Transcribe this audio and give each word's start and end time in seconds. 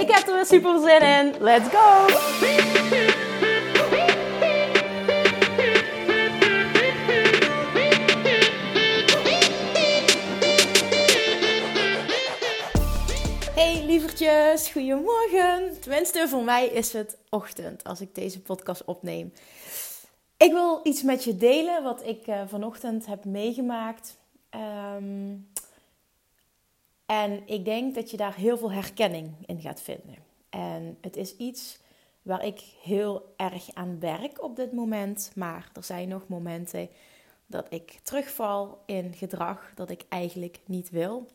Ik 0.00 0.10
heb 0.10 0.26
er 0.26 0.34
weer 0.34 0.46
super 0.46 0.80
zin 0.80 1.00
in. 1.00 1.34
Let's 1.42 1.68
go! 1.68 2.06
Hey 13.54 13.84
lievertjes, 13.86 14.68
goedemorgen. 14.68 15.80
Tenminste, 15.80 16.28
voor 16.28 16.44
mij 16.44 16.66
is 16.66 16.92
het 16.92 17.16
ochtend 17.30 17.84
als 17.84 18.00
ik 18.00 18.14
deze 18.14 18.40
podcast 18.40 18.84
opneem. 18.84 19.32
Ik 20.36 20.52
wil 20.52 20.80
iets 20.82 21.02
met 21.02 21.24
je 21.24 21.36
delen 21.36 21.82
wat 21.82 22.06
ik 22.06 22.26
uh, 22.26 22.40
vanochtend 22.46 23.06
heb 23.06 23.24
meegemaakt. 23.24 24.16
Um, 24.96 25.48
en 27.06 27.42
ik 27.46 27.64
denk 27.64 27.94
dat 27.94 28.10
je 28.10 28.16
daar 28.16 28.34
heel 28.34 28.58
veel 28.58 28.72
herkenning 28.72 29.32
in 29.46 29.60
gaat 29.60 29.80
vinden. 29.80 30.16
En 30.50 30.98
het 31.00 31.16
is 31.16 31.36
iets 31.36 31.78
waar 32.22 32.44
ik 32.44 32.60
heel 32.82 33.34
erg 33.36 33.74
aan 33.74 34.00
werk 34.00 34.42
op 34.42 34.56
dit 34.56 34.72
moment. 34.72 35.32
Maar 35.34 35.70
er 35.74 35.84
zijn 35.84 36.08
nog 36.08 36.28
momenten 36.28 36.88
dat 37.46 37.66
ik 37.68 37.98
terugval 38.02 38.82
in 38.86 39.14
gedrag 39.14 39.72
dat 39.74 39.90
ik 39.90 40.04
eigenlijk 40.08 40.58
niet 40.66 40.90
wil. 40.90 41.26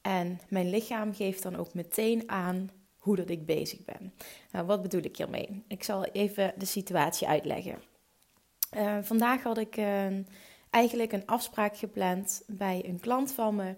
En 0.00 0.40
mijn 0.48 0.70
lichaam 0.70 1.14
geeft 1.14 1.42
dan 1.42 1.56
ook 1.56 1.74
meteen 1.74 2.30
aan 2.30 2.70
hoe 2.96 3.16
dat 3.16 3.30
ik 3.30 3.46
bezig 3.46 3.84
ben. 3.84 4.14
Nou, 4.52 4.66
wat 4.66 4.82
bedoel 4.82 5.02
ik 5.02 5.16
hiermee? 5.16 5.62
Ik 5.68 5.82
zal 5.82 6.04
even 6.04 6.52
de 6.56 6.64
situatie 6.64 7.28
uitleggen. 7.28 7.82
Uh, 8.76 8.98
vandaag 9.02 9.42
had 9.42 9.58
ik 9.58 9.76
uh, 9.76 10.06
eigenlijk 10.70 11.12
een 11.12 11.26
afspraak 11.26 11.76
gepland 11.76 12.42
bij 12.46 12.82
een 12.86 13.00
klant 13.00 13.32
van 13.32 13.54
me. 13.54 13.74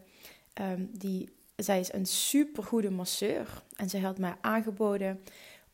Um, 0.61 0.91
die, 0.93 1.29
zij 1.57 1.81
is 1.81 1.93
een 1.93 2.07
supergoede 2.07 2.91
masseur. 2.91 3.63
En 3.77 3.89
zij 3.89 4.01
had 4.01 4.19
mij 4.19 4.35
aangeboden 4.41 5.23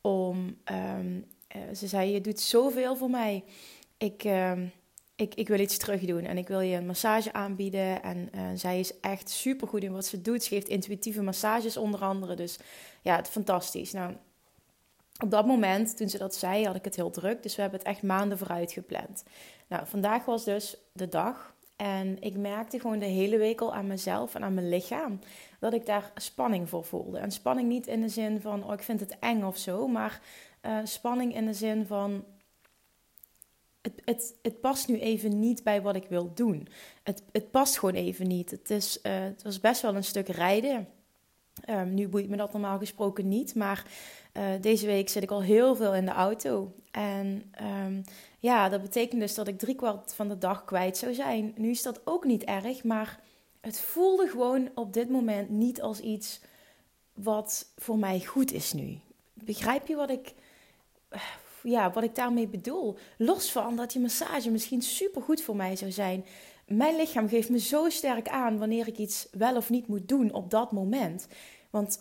om... 0.00 0.56
Um, 0.98 1.24
ze 1.74 1.86
zei, 1.86 2.10
je 2.10 2.20
doet 2.20 2.40
zoveel 2.40 2.96
voor 2.96 3.10
mij. 3.10 3.44
Ik, 3.96 4.24
ik, 5.16 5.34
ik 5.34 5.48
wil 5.48 5.58
iets 5.58 5.76
terug 5.76 6.00
doen 6.00 6.24
en 6.24 6.38
ik 6.38 6.48
wil 6.48 6.60
je 6.60 6.76
een 6.76 6.86
massage 6.86 7.32
aanbieden. 7.32 8.02
En 8.02 8.28
uh, 8.34 8.42
zij 8.54 8.80
is 8.80 9.00
echt 9.00 9.30
super 9.30 9.68
goed 9.68 9.82
in 9.82 9.92
wat 9.92 10.06
ze 10.06 10.20
doet. 10.20 10.42
Ze 10.42 10.48
geeft 10.48 10.68
intuïtieve 10.68 11.22
massages 11.22 11.76
onder 11.76 12.00
andere. 12.00 12.34
Dus 12.34 12.58
ja, 13.02 13.16
het 13.16 13.28
fantastisch. 13.28 13.92
Nou, 13.92 14.14
op 15.22 15.30
dat 15.30 15.46
moment, 15.46 15.96
toen 15.96 16.08
ze 16.08 16.18
dat 16.18 16.34
zei, 16.34 16.66
had 16.66 16.76
ik 16.76 16.84
het 16.84 16.96
heel 16.96 17.10
druk. 17.10 17.42
Dus 17.42 17.56
we 17.56 17.62
hebben 17.62 17.78
het 17.78 17.88
echt 17.88 18.02
maanden 18.02 18.38
vooruit 18.38 18.72
gepland. 18.72 19.22
Nou, 19.68 19.86
vandaag 19.86 20.24
was 20.24 20.44
dus 20.44 20.76
de 20.92 21.08
dag. 21.08 21.53
En 21.76 22.22
ik 22.22 22.36
merkte 22.36 22.80
gewoon 22.80 22.98
de 22.98 23.04
hele 23.04 23.38
week 23.38 23.60
al 23.60 23.74
aan 23.74 23.86
mezelf 23.86 24.34
en 24.34 24.42
aan 24.42 24.54
mijn 24.54 24.68
lichaam 24.68 25.18
dat 25.60 25.72
ik 25.72 25.86
daar 25.86 26.12
spanning 26.14 26.68
voor 26.68 26.84
voelde. 26.84 27.18
En 27.18 27.30
spanning 27.30 27.68
niet 27.68 27.86
in 27.86 28.00
de 28.00 28.08
zin 28.08 28.40
van, 28.40 28.64
oh, 28.64 28.72
ik 28.72 28.82
vind 28.82 29.00
het 29.00 29.18
eng 29.18 29.42
of 29.42 29.56
zo, 29.56 29.86
maar 29.86 30.20
uh, 30.62 30.78
spanning 30.84 31.34
in 31.34 31.46
de 31.46 31.54
zin 31.54 31.86
van, 31.86 32.24
het, 33.82 34.02
het, 34.04 34.34
het 34.42 34.60
past 34.60 34.88
nu 34.88 34.98
even 34.98 35.40
niet 35.40 35.62
bij 35.62 35.82
wat 35.82 35.96
ik 35.96 36.06
wil 36.08 36.34
doen. 36.34 36.68
Het, 37.02 37.22
het 37.32 37.50
past 37.50 37.78
gewoon 37.78 37.94
even 37.94 38.28
niet. 38.28 38.50
Het, 38.50 38.70
is, 38.70 38.98
uh, 39.02 39.12
het 39.20 39.42
was 39.42 39.60
best 39.60 39.82
wel 39.82 39.94
een 39.94 40.04
stuk 40.04 40.28
rijden. 40.28 40.88
Um, 41.70 41.94
nu 41.94 42.08
boeit 42.08 42.28
me 42.28 42.36
dat 42.36 42.52
normaal 42.52 42.78
gesproken 42.78 43.28
niet, 43.28 43.54
maar 43.54 43.86
uh, 44.32 44.44
deze 44.60 44.86
week 44.86 45.08
zit 45.08 45.22
ik 45.22 45.30
al 45.30 45.42
heel 45.42 45.76
veel 45.76 45.94
in 45.94 46.04
de 46.04 46.10
auto. 46.10 46.72
En 46.90 47.52
um, 47.86 48.04
ja, 48.44 48.68
dat 48.68 48.82
betekent 48.82 49.20
dus 49.20 49.34
dat 49.34 49.48
ik 49.48 49.58
driekwart 49.58 50.14
van 50.14 50.28
de 50.28 50.38
dag 50.38 50.64
kwijt 50.64 50.96
zou 50.96 51.14
zijn. 51.14 51.54
Nu 51.56 51.70
is 51.70 51.82
dat 51.82 52.00
ook 52.04 52.24
niet 52.24 52.42
erg, 52.42 52.84
maar 52.84 53.20
het 53.60 53.80
voelde 53.80 54.28
gewoon 54.28 54.70
op 54.74 54.92
dit 54.92 55.08
moment 55.08 55.50
niet 55.50 55.82
als 55.82 56.00
iets 56.00 56.40
wat 57.14 57.66
voor 57.76 57.98
mij 57.98 58.20
goed 58.20 58.52
is 58.52 58.72
nu. 58.72 58.98
Begrijp 59.34 59.86
je 59.86 59.96
wat 59.96 60.10
ik 60.10 60.34
ja, 61.62 61.90
wat 61.90 62.02
ik 62.02 62.14
daarmee 62.14 62.46
bedoel. 62.46 62.96
Los 63.18 63.52
van 63.52 63.76
dat 63.76 63.92
die 63.92 64.00
massage 64.00 64.50
misschien 64.50 64.82
super 64.82 65.22
goed 65.22 65.42
voor 65.42 65.56
mij 65.56 65.76
zou 65.76 65.90
zijn. 65.90 66.24
Mijn 66.66 66.96
lichaam 66.96 67.28
geeft 67.28 67.48
me 67.48 67.58
zo 67.58 67.88
sterk 67.88 68.28
aan 68.28 68.58
wanneer 68.58 68.88
ik 68.88 68.98
iets 68.98 69.28
wel 69.30 69.56
of 69.56 69.70
niet 69.70 69.86
moet 69.86 70.08
doen 70.08 70.32
op 70.32 70.50
dat 70.50 70.72
moment. 70.72 71.26
Want 71.70 72.00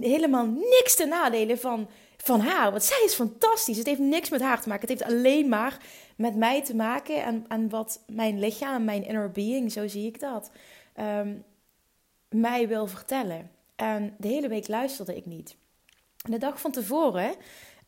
helemaal 0.00 0.46
niks 0.46 0.96
te 0.96 1.06
nadelen 1.06 1.58
van, 1.58 1.88
van 2.22 2.40
haar. 2.40 2.70
Want 2.70 2.82
zij 2.82 3.02
is 3.04 3.14
fantastisch. 3.14 3.76
Het 3.76 3.86
heeft 3.86 4.00
niks 4.00 4.28
met 4.28 4.40
haar 4.40 4.60
te 4.60 4.68
maken. 4.68 4.88
Het 4.88 4.98
heeft 4.98 5.12
alleen 5.12 5.48
maar 5.48 5.78
met 6.16 6.36
mij 6.36 6.64
te 6.64 6.76
maken. 6.76 7.24
En, 7.24 7.44
en 7.48 7.68
wat 7.68 8.02
mijn 8.06 8.38
lichaam, 8.38 8.84
mijn 8.84 9.06
inner 9.06 9.30
being, 9.30 9.72
zo 9.72 9.88
zie 9.88 10.06
ik 10.06 10.20
dat, 10.20 10.50
um, 11.00 11.44
mij 12.28 12.68
wil 12.68 12.86
vertellen. 12.86 13.50
En 13.76 14.14
de 14.18 14.28
hele 14.28 14.48
week 14.48 14.68
luisterde 14.68 15.16
ik 15.16 15.26
niet. 15.26 15.56
de 16.16 16.38
dag 16.38 16.60
van 16.60 16.70
tevoren 16.70 17.34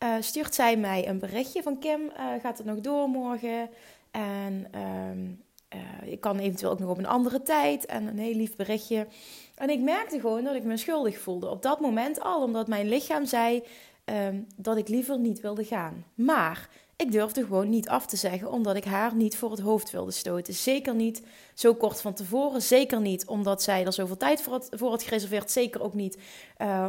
uh, 0.02 0.14
stuurt 0.20 0.54
zij 0.54 0.76
mij 0.76 1.08
een 1.08 1.18
berichtje 1.18 1.62
van 1.62 1.78
Kim, 1.78 2.00
uh, 2.00 2.26
gaat 2.42 2.58
het 2.58 2.66
nog 2.66 2.80
door 2.80 3.08
morgen? 3.08 3.70
En 4.10 4.66
um, 5.10 5.42
uh, 5.74 6.12
ik 6.12 6.20
kan 6.20 6.38
eventueel 6.38 6.70
ook 6.70 6.78
nog 6.78 6.90
op 6.90 6.98
een 6.98 7.06
andere 7.06 7.42
tijd 7.42 7.86
en 7.86 8.06
een 8.06 8.18
heel 8.18 8.34
lief 8.34 8.56
berichtje. 8.56 9.06
En 9.54 9.70
ik 9.70 9.80
merkte 9.80 10.20
gewoon 10.20 10.44
dat 10.44 10.54
ik 10.54 10.64
me 10.64 10.76
schuldig 10.76 11.18
voelde. 11.18 11.50
Op 11.50 11.62
dat 11.62 11.80
moment 11.80 12.20
al, 12.20 12.42
omdat 12.42 12.68
mijn 12.68 12.88
lichaam 12.88 13.26
zei 13.26 13.62
um, 14.04 14.46
dat 14.56 14.76
ik 14.76 14.88
liever 14.88 15.18
niet 15.18 15.40
wilde 15.40 15.64
gaan. 15.64 16.04
Maar 16.14 16.68
ik 16.96 17.12
durfde 17.12 17.42
gewoon 17.42 17.68
niet 17.68 17.88
af 17.88 18.06
te 18.06 18.16
zeggen, 18.16 18.50
omdat 18.50 18.76
ik 18.76 18.84
haar 18.84 19.14
niet 19.14 19.36
voor 19.36 19.50
het 19.50 19.60
hoofd 19.60 19.90
wilde 19.90 20.10
stoten. 20.10 20.54
Zeker 20.54 20.94
niet 20.94 21.22
zo 21.54 21.74
kort 21.74 22.00
van 22.00 22.14
tevoren. 22.14 22.62
Zeker 22.62 23.00
niet 23.00 23.26
omdat 23.26 23.62
zij 23.62 23.86
er 23.86 23.92
zoveel 23.92 24.16
tijd 24.16 24.42
voor 24.42 24.52
had, 24.52 24.68
voor 24.70 24.90
had 24.90 25.02
gereserveerd. 25.02 25.50
Zeker 25.50 25.82
ook 25.82 25.94
niet 25.94 26.18
uh, 26.58 26.88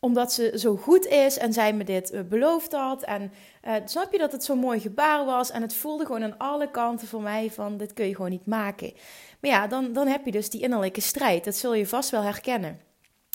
omdat 0.00 0.32
ze 0.32 0.52
zo 0.54 0.76
goed 0.76 1.06
is 1.06 1.38
en 1.38 1.52
zij 1.52 1.72
me 1.72 1.84
dit 1.84 2.12
uh, 2.12 2.20
beloofd 2.20 2.72
had. 2.72 3.02
En 3.02 3.32
uh, 3.64 3.74
snap 3.84 4.12
je 4.12 4.18
dat 4.18 4.32
het 4.32 4.44
zo'n 4.44 4.58
mooi 4.58 4.80
gebaar 4.80 5.24
was? 5.24 5.50
En 5.50 5.62
het 5.62 5.74
voelde 5.74 6.06
gewoon 6.06 6.22
aan 6.22 6.38
alle 6.38 6.70
kanten 6.70 7.08
voor 7.08 7.22
mij 7.22 7.50
van 7.50 7.76
dit 7.76 7.92
kun 7.92 8.06
je 8.06 8.14
gewoon 8.14 8.30
niet 8.30 8.46
maken. 8.46 8.92
Maar 9.40 9.50
ja, 9.50 9.66
dan, 9.66 9.92
dan 9.92 10.06
heb 10.06 10.24
je 10.24 10.30
dus 10.30 10.50
die 10.50 10.60
innerlijke 10.60 11.00
strijd. 11.00 11.44
Dat 11.44 11.56
zul 11.56 11.74
je 11.74 11.86
vast 11.86 12.10
wel 12.10 12.22
herkennen 12.22 12.80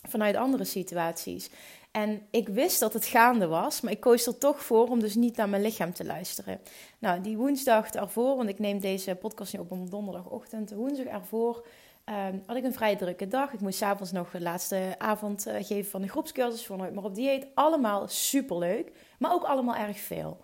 vanuit 0.08 0.36
andere 0.36 0.64
situaties. 0.64 1.50
En 1.96 2.22
ik 2.30 2.48
wist 2.48 2.80
dat 2.80 2.94
het 2.94 3.06
gaande 3.06 3.48
was, 3.48 3.82
maar 3.82 3.92
ik 3.92 4.00
koos 4.00 4.26
er 4.26 4.38
toch 4.38 4.64
voor 4.64 4.88
om 4.88 5.00
dus 5.00 5.16
niet 5.16 5.36
naar 5.36 5.50
mijn 5.50 5.62
lichaam 5.62 5.94
te 5.94 6.06
luisteren. 6.06 6.60
Nou, 7.00 7.22
die 7.22 7.38
woensdag 7.38 7.90
ervoor, 7.90 8.36
want 8.36 8.50
ik 8.50 8.60
neem 8.60 8.80
deze 8.80 9.16
podcast 9.16 9.54
nu 9.54 9.60
op 9.60 9.72
op 9.72 9.92
donderdagochtend, 9.92 10.72
woensdag 10.72 11.06
ervoor 11.06 11.66
Um, 12.30 12.44
had 12.46 12.56
ik 12.56 12.64
een 12.64 12.74
vrij 12.74 12.96
drukke 12.96 13.28
dag. 13.28 13.54
Ik 13.54 13.60
moest 13.60 13.78
s'avonds 13.78 14.12
nog 14.12 14.32
de 14.32 14.42
laatste 14.42 14.96
avond 14.98 15.48
uh, 15.48 15.54
geven 15.60 15.92
van 15.92 16.02
de 16.02 16.08
groepscursus 16.08 16.66
voor 16.66 16.78
Nooit 16.78 16.94
meer 16.94 17.04
op 17.04 17.16
dieet. 17.16 17.48
Allemaal 17.54 18.08
superleuk, 18.08 18.92
maar 19.20 19.34
ook 19.34 19.44
allemaal 19.44 19.76
erg 19.76 20.00
veel. 20.00 20.38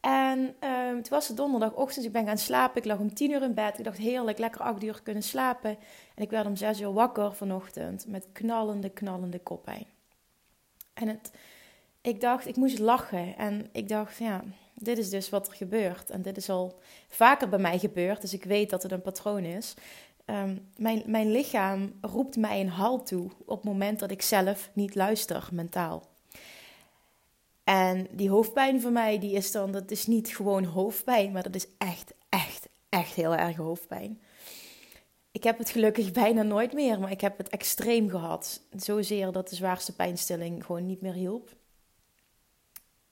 En 0.00 0.38
um, 0.38 1.02
toen 1.02 1.10
was 1.10 1.28
het 1.28 1.36
donderdagochtend, 1.36 2.04
ik 2.06 2.12
ben 2.12 2.26
gaan 2.26 2.38
slapen. 2.38 2.76
Ik 2.76 2.84
lag 2.84 2.98
om 2.98 3.14
tien 3.14 3.30
uur 3.30 3.42
in 3.42 3.54
bed. 3.54 3.78
Ik 3.78 3.84
dacht 3.84 3.98
heerlijk, 3.98 4.38
lekker 4.38 4.60
acht 4.60 4.82
uur 4.82 5.00
kunnen 5.02 5.22
slapen. 5.22 5.70
En 6.14 6.22
ik 6.22 6.30
werd 6.30 6.46
om 6.46 6.56
zes 6.56 6.80
uur 6.80 6.92
wakker 6.92 7.34
vanochtend 7.34 8.06
met 8.08 8.26
knallende, 8.32 8.88
knallende 8.88 9.38
koppijn. 9.38 9.86
En 11.00 11.20
ik 12.00 12.20
dacht, 12.20 12.46
ik 12.46 12.56
moest 12.56 12.78
lachen. 12.78 13.36
En 13.36 13.68
ik 13.72 13.88
dacht, 13.88 14.16
ja, 14.18 14.44
dit 14.74 14.98
is 14.98 15.10
dus 15.10 15.30
wat 15.30 15.46
er 15.48 15.54
gebeurt. 15.54 16.10
En 16.10 16.22
dit 16.22 16.36
is 16.36 16.50
al 16.50 16.78
vaker 17.08 17.48
bij 17.48 17.58
mij 17.58 17.78
gebeurd, 17.78 18.20
dus 18.20 18.34
ik 18.34 18.44
weet 18.44 18.70
dat 18.70 18.82
het 18.82 18.92
een 18.92 19.02
patroon 19.02 19.44
is. 19.44 19.74
Um, 20.26 20.68
mijn, 20.76 21.02
mijn 21.06 21.32
lichaam 21.32 21.92
roept 22.00 22.36
mij 22.36 22.60
een 22.60 22.68
halt 22.68 23.06
toe 23.06 23.30
op 23.44 23.56
het 23.56 23.64
moment 23.64 23.98
dat 23.98 24.10
ik 24.10 24.22
zelf 24.22 24.70
niet 24.72 24.94
luister 24.94 25.48
mentaal. 25.52 26.08
En 27.64 28.06
die 28.10 28.30
hoofdpijn 28.30 28.80
voor 28.80 28.92
mij, 28.92 29.18
die 29.18 29.32
is 29.32 29.52
dan, 29.52 29.72
dat 29.72 29.90
is 29.90 30.06
niet 30.06 30.28
gewoon 30.28 30.64
hoofdpijn, 30.64 31.32
maar 31.32 31.42
dat 31.42 31.54
is 31.54 31.66
echt, 31.78 32.14
echt, 32.28 32.68
echt 32.88 33.14
heel 33.14 33.34
erg 33.34 33.56
hoofdpijn. 33.56 34.20
Ik 35.32 35.42
heb 35.42 35.58
het 35.58 35.70
gelukkig 35.70 36.12
bijna 36.22 36.42
nooit 36.42 36.72
meer, 36.72 37.00
maar 37.00 37.10
ik 37.10 37.20
heb 37.20 37.38
het 37.38 37.48
extreem 37.48 38.08
gehad. 38.08 38.60
Zozeer 38.76 39.32
dat 39.32 39.48
de 39.48 39.56
zwaarste 39.56 39.94
pijnstilling 39.94 40.64
gewoon 40.64 40.86
niet 40.86 41.00
meer 41.00 41.12
hielp. 41.12 41.58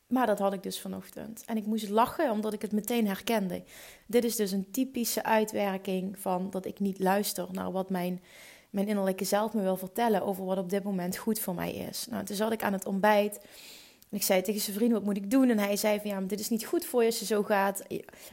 Maar 0.06 0.26
dat 0.26 0.38
had 0.38 0.52
ik 0.52 0.62
dus 0.62 0.80
vanochtend. 0.80 1.44
En 1.46 1.56
ik 1.56 1.66
moest 1.66 1.88
lachen 1.88 2.30
omdat 2.30 2.52
ik 2.52 2.62
het 2.62 2.72
meteen 2.72 3.06
herkende. 3.06 3.62
Dit 4.06 4.24
is 4.24 4.36
dus 4.36 4.50
een 4.50 4.70
typische 4.70 5.22
uitwerking 5.22 6.18
van 6.18 6.50
dat 6.50 6.66
ik 6.66 6.80
niet 6.80 6.98
luister 6.98 7.48
naar 7.52 7.72
wat 7.72 7.90
mijn, 7.90 8.22
mijn 8.70 8.88
innerlijke 8.88 9.24
zelf 9.24 9.52
me 9.52 9.62
wil 9.62 9.76
vertellen 9.76 10.22
over 10.22 10.44
wat 10.44 10.58
op 10.58 10.70
dit 10.70 10.82
moment 10.82 11.16
goed 11.16 11.38
voor 11.38 11.54
mij 11.54 11.72
is. 11.72 12.06
Nou, 12.10 12.24
toen 12.24 12.36
zat 12.36 12.52
ik 12.52 12.62
aan 12.62 12.72
het 12.72 12.86
ontbijt. 12.86 13.40
Ik 14.10 14.22
zei 14.22 14.42
tegen 14.42 14.60
zijn 14.60 14.76
vriend, 14.76 14.92
wat 14.92 15.04
moet 15.04 15.16
ik 15.16 15.30
doen? 15.30 15.50
En 15.50 15.58
hij 15.58 15.76
zei 15.76 16.00
van, 16.00 16.10
ja, 16.10 16.18
maar 16.18 16.28
dit 16.28 16.40
is 16.40 16.48
niet 16.48 16.66
goed 16.66 16.84
voor 16.84 17.00
je 17.00 17.06
als 17.06 17.18
je 17.18 17.24
zo 17.24 17.42
gaat. 17.42 17.82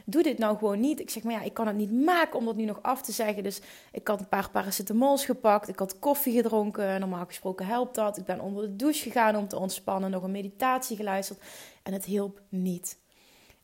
Doe 0.04 0.22
dit 0.22 0.38
nou 0.38 0.58
gewoon 0.58 0.80
niet. 0.80 1.00
Ik 1.00 1.10
zeg, 1.10 1.22
maar 1.22 1.32
ja, 1.32 1.42
ik 1.42 1.54
kan 1.54 1.66
het 1.66 1.76
niet 1.76 1.92
maken 1.92 2.38
om 2.38 2.44
dat 2.44 2.56
nu 2.56 2.64
nog 2.64 2.82
af 2.82 3.02
te 3.02 3.12
zeggen. 3.12 3.42
Dus 3.42 3.60
ik 3.92 4.08
had 4.08 4.20
een 4.20 4.28
paar 4.28 4.50
paracetamols 4.50 5.24
gepakt. 5.24 5.68
Ik 5.68 5.78
had 5.78 5.98
koffie 5.98 6.34
gedronken. 6.34 7.00
Normaal 7.00 7.26
gesproken 7.26 7.66
helpt 7.66 7.94
dat. 7.94 8.16
Ik 8.16 8.24
ben 8.24 8.40
onder 8.40 8.62
de 8.62 8.76
douche 8.76 9.02
gegaan 9.02 9.36
om 9.36 9.48
te 9.48 9.58
ontspannen. 9.58 10.10
Nog 10.10 10.22
een 10.22 10.30
meditatie 10.30 10.96
geluisterd. 10.96 11.40
En 11.82 11.92
het 11.92 12.04
hielp 12.04 12.40
niet. 12.48 12.98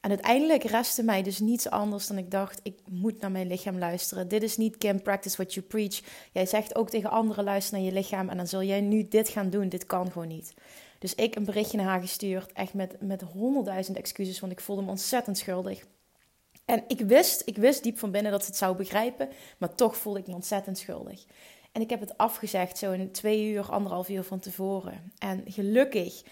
En 0.03 0.11
uiteindelijk 0.11 0.65
restte 0.65 1.03
mij 1.03 1.23
dus 1.23 1.39
niets 1.39 1.71
anders 1.71 2.07
dan 2.07 2.19
ik 2.19 2.31
dacht: 2.31 2.61
ik 2.63 2.79
moet 2.91 3.21
naar 3.21 3.31
mijn 3.31 3.47
lichaam 3.47 3.79
luisteren. 3.79 4.29
Dit 4.29 4.43
is 4.43 4.57
niet 4.57 4.79
Kim, 4.79 5.03
practice 5.03 5.37
what 5.37 5.55
you 5.55 5.67
preach. 5.67 6.01
Jij 6.33 6.47
zegt 6.47 6.75
ook 6.75 6.91
tegen 6.91 7.11
anderen: 7.11 7.45
luister 7.45 7.77
naar 7.77 7.87
je 7.87 7.93
lichaam. 7.93 8.29
En 8.29 8.37
dan 8.37 8.47
zul 8.47 8.63
jij 8.63 8.81
nu 8.81 9.09
dit 9.09 9.29
gaan 9.29 9.51
doen. 9.51 9.69
Dit 9.69 9.87
kan 9.87 10.11
gewoon 10.13 10.29
niet. 10.29 10.55
Dus 10.99 11.15
ik 11.15 11.35
een 11.35 11.45
berichtje 11.45 11.77
naar 11.77 11.87
haar 11.87 12.01
gestuurd, 12.01 12.53
echt 12.53 12.75
met, 12.75 12.97
met 13.01 13.23
honderdduizend 13.23 13.97
excuses, 13.97 14.41
want 14.41 14.53
ik 14.53 14.61
voelde 14.61 14.83
me 14.83 14.91
ontzettend 14.91 15.39
schuldig. 15.39 15.85
En 16.65 16.85
ik 16.89 17.01
wist, 17.01 17.43
ik 17.45 17.57
wist 17.57 17.83
diep 17.83 17.99
van 17.99 18.11
binnen 18.11 18.33
dat 18.33 18.41
ze 18.41 18.47
het 18.47 18.57
zou 18.57 18.77
begrijpen, 18.77 19.29
maar 19.59 19.75
toch 19.75 19.97
voelde 19.97 20.19
ik 20.19 20.27
me 20.27 20.35
ontzettend 20.35 20.79
schuldig. 20.79 21.25
En 21.73 21.81
ik 21.81 21.91
heb 21.91 22.01
het 22.01 22.19
afgezegd, 22.19 22.79
zo 22.79 22.93
in 22.93 23.13
twee 23.13 23.51
uur, 23.51 23.71
anderhalf 23.71 24.09
uur 24.09 24.23
van 24.23 24.39
tevoren. 24.39 25.13
En 25.19 25.43
gelukkig 25.47 26.23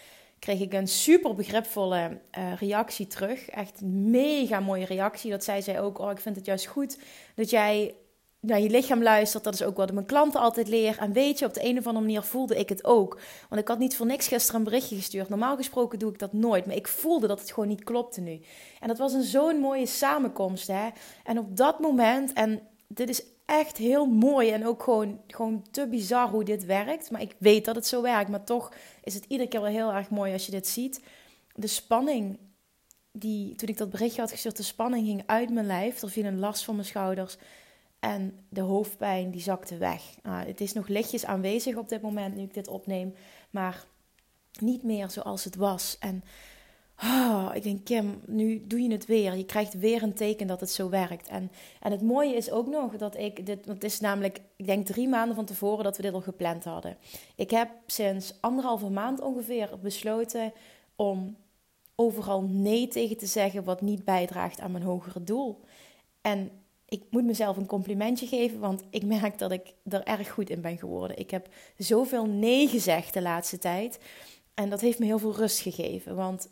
kreeg 0.40 0.60
ik 0.60 0.72
een 0.72 0.88
super 0.88 1.34
begripvolle 1.34 2.20
uh, 2.38 2.52
reactie 2.56 3.06
terug. 3.06 3.48
Echt 3.48 3.80
een 3.80 4.10
mega 4.10 4.60
mooie 4.60 4.84
reactie. 4.84 5.30
Dat 5.30 5.44
zij 5.44 5.60
zei 5.60 5.80
ook, 5.80 5.98
oh, 5.98 6.10
ik 6.10 6.20
vind 6.20 6.36
het 6.36 6.46
juist 6.46 6.66
goed 6.66 6.98
dat 7.34 7.50
jij 7.50 7.94
naar 8.40 8.60
je 8.60 8.70
lichaam 8.70 9.02
luistert. 9.02 9.44
Dat 9.44 9.54
is 9.54 9.62
ook 9.62 9.76
wat 9.76 9.92
mijn 9.92 10.06
klanten 10.06 10.40
altijd 10.40 10.68
leer. 10.68 10.98
En 10.98 11.12
weet 11.12 11.38
je, 11.38 11.44
op 11.44 11.54
de 11.54 11.64
een 11.64 11.78
of 11.78 11.86
andere 11.86 12.04
manier 12.04 12.22
voelde 12.22 12.56
ik 12.56 12.68
het 12.68 12.84
ook. 12.84 13.20
Want 13.48 13.60
ik 13.60 13.68
had 13.68 13.78
niet 13.78 13.96
voor 13.96 14.06
niks 14.06 14.28
gisteren 14.28 14.60
een 14.60 14.66
berichtje 14.66 14.96
gestuurd. 14.96 15.28
Normaal 15.28 15.56
gesproken 15.56 15.98
doe 15.98 16.12
ik 16.12 16.18
dat 16.18 16.32
nooit. 16.32 16.66
Maar 16.66 16.76
ik 16.76 16.88
voelde 16.88 17.26
dat 17.26 17.40
het 17.40 17.52
gewoon 17.52 17.68
niet 17.68 17.84
klopte 17.84 18.20
nu. 18.20 18.40
En 18.80 18.88
dat 18.88 18.98
was 18.98 19.12
een 19.12 19.22
zo'n 19.22 19.58
mooie 19.58 19.86
samenkomst. 19.86 20.66
Hè? 20.66 20.88
En 21.24 21.38
op 21.38 21.56
dat 21.56 21.80
moment, 21.80 22.32
en 22.32 22.60
dit 22.88 23.08
is 23.08 23.22
echt 23.50 23.76
heel 23.76 24.06
mooi 24.06 24.50
en 24.50 24.66
ook 24.66 24.82
gewoon, 24.82 25.20
gewoon 25.26 25.66
te 25.70 25.86
bizar 25.86 26.28
hoe 26.28 26.44
dit 26.44 26.64
werkt. 26.64 27.10
Maar 27.10 27.20
ik 27.20 27.34
weet 27.38 27.64
dat 27.64 27.74
het 27.74 27.86
zo 27.86 28.02
werkt. 28.02 28.30
Maar 28.30 28.44
toch 28.44 28.72
is 29.04 29.14
het 29.14 29.24
iedere 29.28 29.48
keer 29.48 29.60
wel 29.60 29.70
heel 29.70 29.92
erg 29.92 30.10
mooi 30.10 30.32
als 30.32 30.46
je 30.46 30.50
dit 30.50 30.66
ziet. 30.66 31.02
De 31.54 31.66
spanning 31.66 32.38
die, 33.12 33.54
toen 33.54 33.68
ik 33.68 33.76
dat 33.76 33.90
berichtje 33.90 34.20
had 34.20 34.30
gestuurd, 34.30 34.56
de 34.56 34.62
spanning 34.62 35.06
ging 35.06 35.22
uit 35.26 35.50
mijn 35.50 35.66
lijf. 35.66 36.02
Er 36.02 36.10
viel 36.10 36.24
een 36.24 36.38
last 36.38 36.64
van 36.64 36.74
mijn 36.74 36.86
schouders. 36.86 37.36
En 37.98 38.44
de 38.48 38.60
hoofdpijn 38.60 39.30
die 39.30 39.40
zakte 39.40 39.76
weg. 39.76 40.02
Nou, 40.22 40.46
het 40.46 40.60
is 40.60 40.72
nog 40.72 40.88
lichtjes 40.88 41.24
aanwezig 41.24 41.76
op 41.76 41.88
dit 41.88 42.02
moment 42.02 42.36
nu 42.36 42.42
ik 42.42 42.54
dit 42.54 42.68
opneem. 42.68 43.14
Maar 43.50 43.84
niet 44.60 44.82
meer 44.82 45.10
zoals 45.10 45.44
het 45.44 45.56
was. 45.56 45.96
En 45.98 46.24
oh, 47.02 47.50
ik 47.54 47.62
denk, 47.62 47.84
Kim, 47.84 48.20
nu 48.26 48.66
doe 48.66 48.80
je 48.80 48.92
het 48.92 49.06
weer. 49.06 49.36
Je 49.36 49.44
krijgt 49.44 49.78
weer 49.78 50.02
een 50.02 50.14
teken 50.14 50.46
dat 50.46 50.60
het 50.60 50.70
zo 50.70 50.88
werkt. 50.88 51.28
En, 51.28 51.50
en 51.80 51.90
het 51.90 52.02
mooie 52.02 52.34
is 52.34 52.50
ook 52.50 52.66
nog 52.66 52.96
dat 52.96 53.16
ik 53.16 53.46
dit, 53.46 53.66
want 53.66 53.82
het 53.82 53.92
is 53.92 54.00
namelijk, 54.00 54.40
ik 54.56 54.66
denk 54.66 54.86
drie 54.86 55.08
maanden 55.08 55.34
van 55.34 55.44
tevoren 55.44 55.84
dat 55.84 55.96
we 55.96 56.02
dit 56.02 56.12
al 56.12 56.20
gepland 56.20 56.64
hadden. 56.64 56.96
Ik 57.34 57.50
heb 57.50 57.70
sinds 57.86 58.34
anderhalve 58.40 58.90
maand 58.90 59.20
ongeveer 59.20 59.70
besloten 59.82 60.52
om 60.96 61.36
overal 61.94 62.42
nee 62.42 62.88
tegen 62.88 63.16
te 63.16 63.26
zeggen 63.26 63.64
wat 63.64 63.80
niet 63.80 64.04
bijdraagt 64.04 64.60
aan 64.60 64.72
mijn 64.72 64.84
hogere 64.84 65.24
doel. 65.24 65.60
En 66.20 66.50
ik 66.88 67.04
moet 67.10 67.24
mezelf 67.24 67.56
een 67.56 67.66
complimentje 67.66 68.26
geven, 68.26 68.58
want 68.58 68.82
ik 68.90 69.04
merk 69.04 69.38
dat 69.38 69.52
ik 69.52 69.74
er 69.84 70.02
erg 70.02 70.30
goed 70.30 70.50
in 70.50 70.60
ben 70.60 70.78
geworden. 70.78 71.18
Ik 71.18 71.30
heb 71.30 71.48
zoveel 71.76 72.26
nee 72.26 72.68
gezegd 72.68 73.14
de 73.14 73.22
laatste 73.22 73.58
tijd. 73.58 73.98
En 74.54 74.70
dat 74.70 74.80
heeft 74.80 74.98
me 74.98 75.04
heel 75.04 75.18
veel 75.18 75.34
rust 75.34 75.60
gegeven. 75.60 76.16
Want 76.16 76.48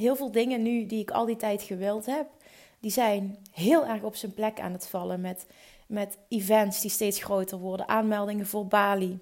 heel 0.00 0.16
veel 0.16 0.30
dingen 0.30 0.62
nu 0.62 0.86
die 0.86 1.00
ik 1.00 1.10
al 1.10 1.26
die 1.26 1.36
tijd 1.36 1.62
gewild 1.62 2.06
heb, 2.06 2.26
die 2.80 2.90
zijn 2.90 3.36
heel 3.52 3.86
erg 3.86 4.02
op 4.02 4.16
zijn 4.16 4.34
plek 4.34 4.60
aan 4.60 4.72
het 4.72 4.88
vallen. 4.88 5.20
Met, 5.20 5.46
met 5.86 6.18
events 6.28 6.80
die 6.80 6.90
steeds 6.90 7.22
groter 7.22 7.58
worden, 7.58 7.88
aanmeldingen 7.88 8.46
voor 8.46 8.66
Bali. 8.66 9.18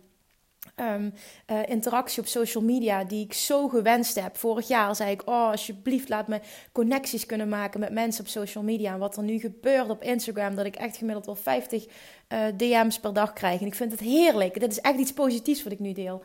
Um, 0.77 1.13
uh, 1.51 1.59
interactie 1.69 2.23
op 2.23 2.29
social 2.29 2.65
media 2.65 3.05
die 3.05 3.25
ik 3.25 3.33
zo 3.33 3.69
gewenst 3.69 4.21
heb. 4.21 4.37
Vorig 4.37 4.69
jaar 4.69 4.97
zei 4.97 5.11
ik: 5.11 5.23
Oh, 5.29 5.51
alsjeblieft, 5.51 6.09
laat 6.09 6.29
me 6.29 6.41
connecties 6.73 7.27
kunnen 7.27 7.49
maken 7.49 7.81
met 7.81 7.93
mensen 7.93 8.25
op 8.25 8.31
social 8.31 8.65
media. 8.65 8.93
En 8.93 8.99
wat 8.99 9.17
er 9.17 9.23
nu 9.23 9.39
gebeurt 9.39 9.91
op 9.91 10.03
Instagram, 10.03 10.55
dat 10.55 10.67
ik 10.67 10.77
echt 10.77 10.97
gemiddeld 10.97 11.27
wel 11.27 11.35
50 11.35 11.87
uh, 12.29 12.45
DM's 12.57 13.01
per 13.01 13.13
dag 13.13 13.33
krijg. 13.33 13.61
En 13.61 13.67
ik 13.67 13.75
vind 13.75 13.91
het 13.93 14.01
heerlijk. 14.01 14.61
Dit 14.61 14.71
is 14.71 14.81
echt 14.81 14.99
iets 14.99 15.13
positiefs 15.13 15.63
wat 15.63 15.73
ik 15.73 15.81
nu 15.81 15.93
deel. 15.93 16.23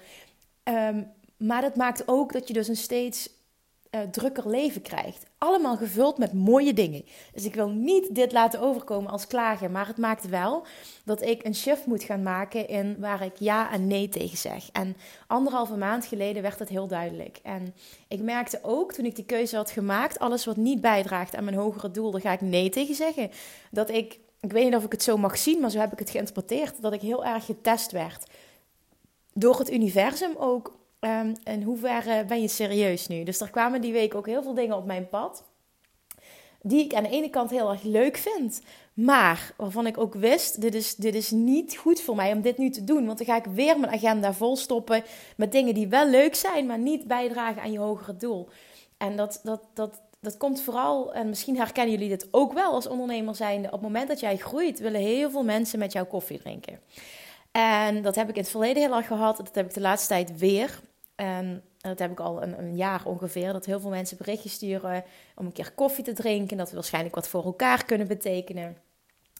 Um, 0.63 1.11
maar 1.37 1.61
dat 1.61 1.75
maakt 1.75 2.03
ook 2.05 2.33
dat 2.33 2.47
je 2.47 2.53
dus 2.53 2.67
een 2.67 2.75
steeds 2.75 3.29
uh, 3.91 4.01
drukker 4.01 4.49
leven 4.49 4.81
krijgt. 4.81 5.25
Allemaal 5.37 5.77
gevuld 5.77 6.17
met 6.17 6.33
mooie 6.33 6.73
dingen. 6.73 7.05
Dus 7.33 7.45
ik 7.45 7.55
wil 7.55 7.69
niet 7.69 8.15
dit 8.15 8.31
laten 8.31 8.59
overkomen 8.59 9.11
als 9.11 9.27
klagen, 9.27 9.71
maar 9.71 9.87
het 9.87 9.97
maakt 9.97 10.27
wel 10.27 10.65
dat 11.05 11.21
ik 11.21 11.45
een 11.45 11.55
shift 11.55 11.85
moet 11.85 12.03
gaan 12.03 12.23
maken 12.23 12.67
in 12.67 12.95
waar 12.99 13.21
ik 13.21 13.35
ja 13.39 13.71
en 13.71 13.87
nee 13.87 14.09
tegen 14.09 14.37
zeg. 14.37 14.71
En 14.71 14.95
anderhalve 15.27 15.77
maand 15.77 16.05
geleden 16.05 16.41
werd 16.41 16.57
dat 16.57 16.69
heel 16.69 16.87
duidelijk. 16.87 17.39
En 17.43 17.73
ik 18.07 18.21
merkte 18.21 18.59
ook 18.61 18.93
toen 18.93 19.05
ik 19.05 19.15
die 19.15 19.25
keuze 19.25 19.55
had 19.55 19.71
gemaakt, 19.71 20.19
alles 20.19 20.45
wat 20.45 20.57
niet 20.57 20.81
bijdraagt 20.81 21.35
aan 21.35 21.43
mijn 21.43 21.57
hogere 21.57 21.91
doel, 21.91 22.11
daar 22.11 22.21
ga 22.21 22.31
ik 22.31 22.41
nee 22.41 22.69
tegen 22.69 22.95
zeggen. 22.95 23.31
Dat 23.71 23.89
ik, 23.89 24.19
ik 24.39 24.51
weet 24.51 24.65
niet 24.65 24.75
of 24.75 24.83
ik 24.83 24.91
het 24.91 25.03
zo 25.03 25.17
mag 25.17 25.37
zien, 25.37 25.59
maar 25.59 25.71
zo 25.71 25.79
heb 25.79 25.91
ik 25.91 25.99
het 25.99 26.09
geïnterpreteerd, 26.09 26.81
dat 26.81 26.93
ik 26.93 27.01
heel 27.01 27.25
erg 27.25 27.45
getest 27.45 27.91
werd. 27.91 28.23
Door 29.33 29.59
het 29.59 29.71
universum 29.71 30.35
ook 30.37 30.77
Um, 30.99 31.35
in 31.43 31.63
hoeverre 31.63 32.25
ben 32.25 32.41
je 32.41 32.47
serieus 32.47 33.07
nu? 33.07 33.23
Dus 33.23 33.41
er 33.41 33.49
kwamen 33.49 33.81
die 33.81 33.93
week 33.93 34.15
ook 34.15 34.25
heel 34.25 34.43
veel 34.43 34.53
dingen 34.53 34.77
op 34.77 34.85
mijn 34.85 35.09
pad. 35.09 35.43
Die 36.61 36.83
ik 36.83 36.93
aan 36.93 37.03
de 37.03 37.09
ene 37.09 37.29
kant 37.29 37.49
heel 37.49 37.69
erg 37.69 37.83
leuk 37.83 38.17
vind. 38.17 38.61
Maar 38.93 39.53
waarvan 39.57 39.87
ik 39.87 39.97
ook 39.97 40.13
wist, 40.13 40.61
dit 40.61 40.75
is, 40.75 40.95
dit 40.95 41.15
is 41.15 41.31
niet 41.31 41.77
goed 41.77 42.01
voor 42.01 42.15
mij 42.15 42.33
om 42.33 42.41
dit 42.41 42.57
nu 42.57 42.69
te 42.69 42.83
doen. 42.83 43.05
Want 43.05 43.17
dan 43.17 43.27
ga 43.27 43.35
ik 43.35 43.45
weer 43.45 43.79
mijn 43.79 43.93
agenda 43.93 44.33
volstoppen 44.33 45.03
met 45.37 45.51
dingen 45.51 45.73
die 45.73 45.87
wel 45.87 46.07
leuk 46.07 46.35
zijn, 46.35 46.65
maar 46.65 46.79
niet 46.79 47.07
bijdragen 47.07 47.61
aan 47.61 47.71
je 47.71 47.79
hogere 47.79 48.15
doel. 48.15 48.47
En 48.97 49.15
dat, 49.15 49.39
dat, 49.43 49.61
dat, 49.73 50.01
dat 50.19 50.37
komt 50.37 50.61
vooral, 50.61 51.13
en 51.13 51.29
misschien 51.29 51.57
herkennen 51.57 51.93
jullie 51.93 52.09
dit 52.09 52.27
ook 52.31 52.53
wel 52.53 52.73
als 52.73 52.87
ondernemer 52.87 53.35
zijnde. 53.35 53.67
Op 53.67 53.73
het 53.73 53.81
moment 53.81 54.07
dat 54.07 54.19
jij 54.19 54.37
groeit, 54.37 54.79
willen 54.79 55.01
heel 55.01 55.31
veel 55.31 55.43
mensen 55.43 55.79
met 55.79 55.91
jou 55.91 56.05
koffie 56.05 56.39
drinken. 56.39 56.79
En 57.51 58.01
dat 58.01 58.15
heb 58.15 58.29
ik 58.29 58.35
in 58.35 58.41
het 58.41 58.51
verleden 58.51 58.83
heel 58.83 58.95
erg 58.95 59.07
gehad. 59.07 59.37
Dat 59.37 59.55
heb 59.55 59.65
ik 59.65 59.73
de 59.73 59.81
laatste 59.81 60.07
tijd 60.07 60.37
weer. 60.37 60.79
En 61.19 61.63
dat 61.77 61.99
heb 61.99 62.11
ik 62.11 62.19
al 62.19 62.43
een, 62.43 62.59
een, 62.59 62.75
jaar 62.75 63.05
ongeveer. 63.05 63.53
Dat 63.53 63.65
heel 63.65 63.79
veel 63.79 63.89
mensen 63.89 64.17
berichtjes 64.17 64.53
sturen 64.53 65.03
om 65.35 65.45
een 65.45 65.51
keer 65.51 65.71
koffie 65.71 66.03
te 66.03 66.13
drinken. 66.13 66.57
Dat 66.57 66.69
we 66.69 66.75
waarschijnlijk 66.75 67.15
wat 67.15 67.27
voor 67.27 67.43
elkaar 67.43 67.85
kunnen 67.85 68.07
betekenen. 68.07 68.77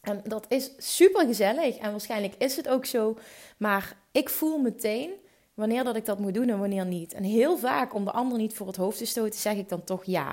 En 0.02 0.22
dat 0.24 0.46
is 0.50 0.72
super 0.78 1.26
gezellig. 1.26 1.78
En 1.78 1.92
waarschijnlijk 1.92 2.34
is 2.38 2.56
het 2.56 2.68
ook 2.68 2.86
zo. 2.86 3.18
Maar 3.58 3.98
ik 4.12 4.30
voel 4.30 4.58
meteen 4.58 5.12
wanneer 5.54 5.84
dat 5.84 5.96
ik 5.96 6.06
dat 6.06 6.20
moet 6.20 6.34
doen 6.34 6.50
en 6.50 6.60
wanneer 6.60 6.86
niet. 6.86 7.14
En 7.14 7.24
heel 7.24 7.58
vaak 7.58 7.94
om 7.94 8.06
de 8.06 8.12
ander 8.12 8.38
niet 8.38 8.54
voor 8.54 8.68
het 8.68 8.76
hoofd 8.76 8.98
te 8.98 9.06
stoten, 9.06 9.40
zeg 9.40 9.56
ik 9.56 9.70
dan 9.70 9.84
toch 9.84 10.04
ja. 10.04 10.28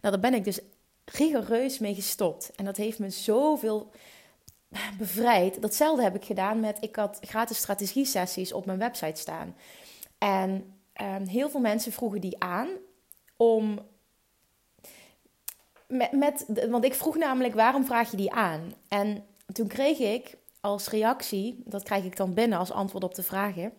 Nou, 0.00 0.14
daar 0.14 0.20
ben 0.20 0.34
ik 0.34 0.44
dus 0.44 0.60
rigoureus 1.04 1.78
mee 1.78 1.94
gestopt. 1.94 2.50
En 2.56 2.64
dat 2.64 2.76
heeft 2.76 2.98
me 2.98 3.10
zoveel 3.10 3.90
bevrijd. 4.98 5.62
Datzelfde 5.62 6.02
heb 6.02 6.14
ik 6.14 6.24
gedaan 6.24 6.60
met, 6.60 6.78
ik 6.80 6.96
had 6.96 7.18
gratis 7.20 7.56
strategie 7.56 8.04
sessies 8.04 8.52
op 8.52 8.66
mijn 8.66 8.78
website 8.78 9.20
staan. 9.20 9.56
En 10.18 10.80
Ehm, 10.92 11.26
heel 11.26 11.50
veel 11.50 11.60
mensen 11.60 11.92
vroegen 11.92 12.20
die 12.20 12.42
aan 12.42 12.68
om. 13.36 13.78
Met, 15.86 16.12
met, 16.12 16.44
want 16.70 16.84
ik 16.84 16.94
vroeg 16.94 17.16
namelijk 17.16 17.54
waarom 17.54 17.84
vraag 17.84 18.10
je 18.10 18.16
die 18.16 18.32
aan? 18.32 18.74
En 18.88 19.24
toen 19.52 19.66
kreeg 19.66 19.98
ik 19.98 20.36
als 20.60 20.88
reactie, 20.88 21.62
dat 21.64 21.82
krijg 21.82 22.04
ik 22.04 22.16
dan 22.16 22.34
binnen 22.34 22.58
als 22.58 22.72
antwoord 22.72 23.04
op 23.04 23.14
de 23.14 23.22
vragen. 23.22 23.72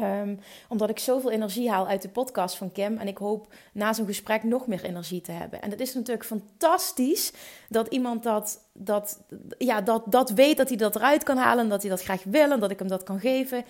Um, 0.00 0.38
omdat 0.68 0.90
ik 0.90 0.98
zoveel 0.98 1.30
energie 1.30 1.70
haal 1.70 1.86
uit 1.86 2.02
de 2.02 2.08
podcast 2.08 2.56
van 2.56 2.72
Kim. 2.72 2.98
En 2.98 3.08
ik 3.08 3.18
hoop 3.18 3.54
na 3.72 3.92
zo'n 3.92 4.06
gesprek 4.06 4.42
nog 4.42 4.66
meer 4.66 4.84
energie 4.84 5.20
te 5.20 5.32
hebben. 5.32 5.62
En 5.62 5.70
het 5.70 5.80
is 5.80 5.94
natuurlijk 5.94 6.26
fantastisch 6.26 7.32
dat 7.68 7.88
iemand 7.88 8.22
dat, 8.22 8.60
dat, 8.72 9.20
ja, 9.58 9.80
dat, 9.80 10.02
dat 10.06 10.30
weet 10.30 10.56
dat 10.56 10.68
hij 10.68 10.76
dat 10.76 10.96
eruit 10.96 11.22
kan 11.22 11.36
halen. 11.36 11.64
En 11.64 11.70
dat 11.70 11.80
hij 11.80 11.90
dat 11.90 12.02
graag 12.02 12.22
wil 12.24 12.50
en 12.50 12.60
dat 12.60 12.70
ik 12.70 12.78
hem 12.78 12.88
dat 12.88 13.02
kan 13.02 13.20
geven. 13.20 13.64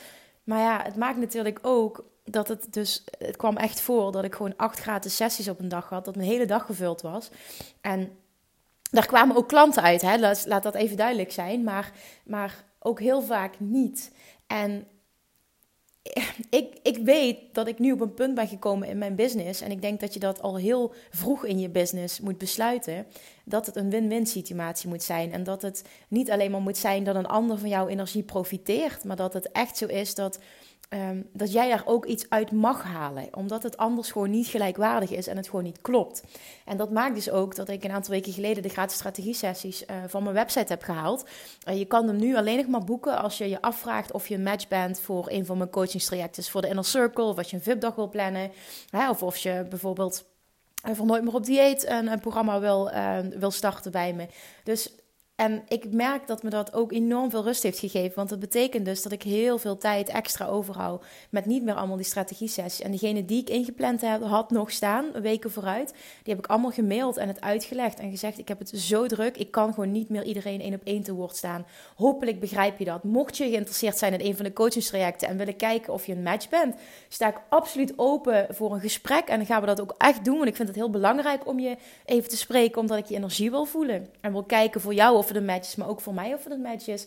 Maar 0.46 0.58
ja, 0.58 0.82
het 0.82 0.96
maakt 0.96 1.18
natuurlijk 1.18 1.58
ook 1.62 2.04
dat 2.24 2.48
het 2.48 2.72
dus, 2.72 3.04
het 3.18 3.36
kwam 3.36 3.56
echt 3.56 3.80
voor 3.80 4.12
dat 4.12 4.24
ik 4.24 4.34
gewoon 4.34 4.56
acht 4.56 4.78
gratis 4.78 5.16
sessies 5.16 5.48
op 5.48 5.58
een 5.58 5.68
dag 5.68 5.88
had, 5.88 6.04
dat 6.04 6.16
mijn 6.16 6.28
hele 6.28 6.46
dag 6.46 6.66
gevuld 6.66 7.00
was. 7.00 7.30
En 7.80 8.10
daar 8.90 9.06
kwamen 9.06 9.36
ook 9.36 9.48
klanten 9.48 9.82
uit, 9.82 10.02
hè? 10.02 10.18
Laat, 10.18 10.44
laat 10.46 10.62
dat 10.62 10.74
even 10.74 10.96
duidelijk 10.96 11.32
zijn, 11.32 11.64
maar, 11.64 11.92
maar 12.24 12.64
ook 12.78 13.00
heel 13.00 13.22
vaak 13.22 13.60
niet. 13.60 14.12
En 14.46 14.86
ik, 16.50 16.78
ik 16.82 16.96
weet 16.96 17.38
dat 17.52 17.68
ik 17.68 17.78
nu 17.78 17.92
op 17.92 18.00
een 18.00 18.14
punt 18.14 18.34
ben 18.34 18.48
gekomen 18.48 18.88
in 18.88 18.98
mijn 18.98 19.14
business. 19.14 19.60
En 19.60 19.70
ik 19.70 19.82
denk 19.82 20.00
dat 20.00 20.14
je 20.14 20.20
dat 20.20 20.42
al 20.42 20.56
heel 20.56 20.94
vroeg 21.10 21.44
in 21.44 21.58
je 21.58 21.68
business 21.68 22.20
moet 22.20 22.38
besluiten. 22.38 23.06
Dat 23.48 23.66
het 23.66 23.76
een 23.76 23.90
win-win 23.90 24.26
situatie 24.26 24.88
moet 24.88 25.02
zijn. 25.02 25.32
En 25.32 25.44
dat 25.44 25.62
het 25.62 25.84
niet 26.08 26.30
alleen 26.30 26.50
maar 26.50 26.60
moet 26.60 26.76
zijn 26.76 27.04
dat 27.04 27.14
een 27.14 27.26
ander 27.26 27.58
van 27.58 27.68
jouw 27.68 27.88
energie 27.88 28.22
profiteert, 28.22 29.04
maar 29.04 29.16
dat 29.16 29.32
het 29.32 29.52
echt 29.52 29.76
zo 29.76 29.86
is 29.86 30.14
dat 30.14 30.38
Ehm, 30.88 31.22
dat 31.32 31.52
jij 31.52 31.70
er 31.70 31.82
ook 31.84 32.04
iets 32.06 32.26
uit 32.28 32.52
mag 32.52 32.82
halen. 32.82 33.36
Omdat 33.36 33.62
het 33.62 33.76
anders 33.76 34.10
gewoon 34.10 34.30
niet 34.30 34.46
gelijkwaardig 34.46 35.10
is 35.10 35.26
en 35.26 35.36
het 35.36 35.48
gewoon 35.48 35.64
niet 35.64 35.80
klopt. 35.80 36.22
En 36.64 36.76
dat 36.76 36.90
maakt 36.90 37.14
dus 37.14 37.30
ook 37.30 37.54
dat 37.54 37.68
ik 37.68 37.84
een 37.84 37.90
aantal 37.90 38.12
weken 38.12 38.32
geleden 38.32 38.62
de 38.62 38.68
gratis 38.68 38.96
strategie-sessies 38.96 39.82
uh, 39.82 39.96
van 40.06 40.22
mijn 40.22 40.34
website 40.34 40.72
heb 40.72 40.82
gehaald. 40.82 41.28
Je 41.74 41.84
kan 41.84 42.06
hem 42.06 42.16
nu 42.16 42.36
alleen 42.36 42.56
nog 42.56 42.66
maar 42.66 42.84
boeken 42.84 43.22
als 43.22 43.38
je 43.38 43.48
je 43.48 43.62
afvraagt 43.62 44.12
of 44.12 44.28
je 44.28 44.34
een 44.34 44.42
match 44.42 44.68
bent 44.68 45.00
voor 45.00 45.30
een 45.30 45.46
van 45.46 45.58
mijn 45.58 45.70
coachingstrajecten. 45.70 46.42
Dus 46.42 46.50
voor 46.50 46.62
de 46.62 46.68
Inner 46.68 46.84
Circle, 46.84 47.24
of 47.24 47.50
je 47.50 47.56
een 47.56 47.62
VIP-dag 47.62 47.94
wil 47.94 48.08
plannen. 48.08 48.50
Hè, 48.90 49.10
of 49.10 49.22
of 49.22 49.36
je 49.36 49.66
bijvoorbeeld 49.68 50.24
voor 50.94 51.06
Nooit 51.06 51.24
meer 51.24 51.34
op 51.34 51.44
dieet 51.44 51.88
een, 51.88 52.06
een 52.06 52.20
programma 52.20 52.60
wil, 52.60 52.90
wil 53.38 53.50
starten 53.50 53.92
bij 53.92 54.12
me. 54.12 54.26
Dus 54.64 54.90
en 55.36 55.62
ik 55.68 55.92
merk 55.92 56.26
dat 56.26 56.42
me 56.42 56.50
dat 56.50 56.72
ook 56.72 56.92
enorm 56.92 57.30
veel 57.30 57.42
rust 57.42 57.62
heeft 57.62 57.78
gegeven. 57.78 58.16
Want 58.16 58.28
dat 58.28 58.38
betekent 58.38 58.84
dus 58.84 59.02
dat 59.02 59.12
ik 59.12 59.22
heel 59.22 59.58
veel 59.58 59.76
tijd 59.76 60.08
extra 60.08 60.46
overhoud. 60.46 61.04
Met 61.30 61.46
niet 61.46 61.62
meer 61.62 61.74
allemaal 61.74 61.96
die 61.96 62.04
strategie-sessies. 62.04 62.80
En 62.80 62.90
diegene 62.90 63.24
die 63.24 63.40
ik 63.40 63.48
ingepland 63.48 64.00
heb, 64.00 64.22
had 64.22 64.50
nog 64.50 64.70
staan, 64.70 65.12
weken 65.12 65.50
vooruit. 65.50 65.90
Die 66.22 66.34
heb 66.34 66.38
ik 66.44 66.50
allemaal 66.50 66.70
gemaild 66.70 67.16
en 67.16 67.28
het 67.28 67.40
uitgelegd. 67.40 67.98
En 67.98 68.10
gezegd: 68.10 68.38
Ik 68.38 68.48
heb 68.48 68.58
het 68.58 68.68
zo 68.68 69.06
druk. 69.06 69.36
Ik 69.36 69.50
kan 69.50 69.74
gewoon 69.74 69.92
niet 69.92 70.08
meer 70.08 70.24
iedereen 70.24 70.60
één 70.60 70.74
op 70.74 70.80
één 70.84 71.02
te 71.02 71.12
woord 71.12 71.36
staan. 71.36 71.66
Hopelijk 71.96 72.40
begrijp 72.40 72.78
je 72.78 72.84
dat. 72.84 73.04
Mocht 73.04 73.36
je 73.36 73.48
geïnteresseerd 73.48 73.98
zijn 73.98 74.12
in 74.12 74.26
een 74.26 74.36
van 74.36 74.44
de 74.44 74.52
coachingstrajecten. 74.52 75.28
en 75.28 75.36
willen 75.36 75.56
kijken 75.56 75.92
of 75.92 76.06
je 76.06 76.12
een 76.12 76.22
match 76.22 76.48
bent, 76.48 76.74
sta 77.08 77.28
ik 77.28 77.40
absoluut 77.48 77.92
open 77.96 78.46
voor 78.50 78.72
een 78.72 78.80
gesprek. 78.80 79.28
En 79.28 79.36
dan 79.36 79.46
gaan 79.46 79.60
we 79.60 79.66
dat 79.66 79.80
ook 79.80 79.94
echt 79.98 80.24
doen. 80.24 80.36
Want 80.36 80.48
ik 80.48 80.56
vind 80.56 80.68
het 80.68 80.76
heel 80.76 80.90
belangrijk 80.90 81.46
om 81.46 81.58
je 81.58 81.76
even 82.04 82.28
te 82.28 82.36
spreken. 82.36 82.80
Omdat 82.80 82.98
ik 82.98 83.06
je 83.06 83.14
energie 83.14 83.50
wil 83.50 83.64
voelen. 83.64 84.08
En 84.20 84.32
wil 84.32 84.44
kijken 84.44 84.80
voor 84.80 84.94
jou 84.94 85.16
of 85.16 85.25
het 85.28 85.36
een 85.36 85.44
maar 85.76 85.88
ook 85.88 86.00
voor 86.00 86.14
mij 86.14 86.34
of 86.34 86.44
het 86.44 86.52
een. 86.52 87.06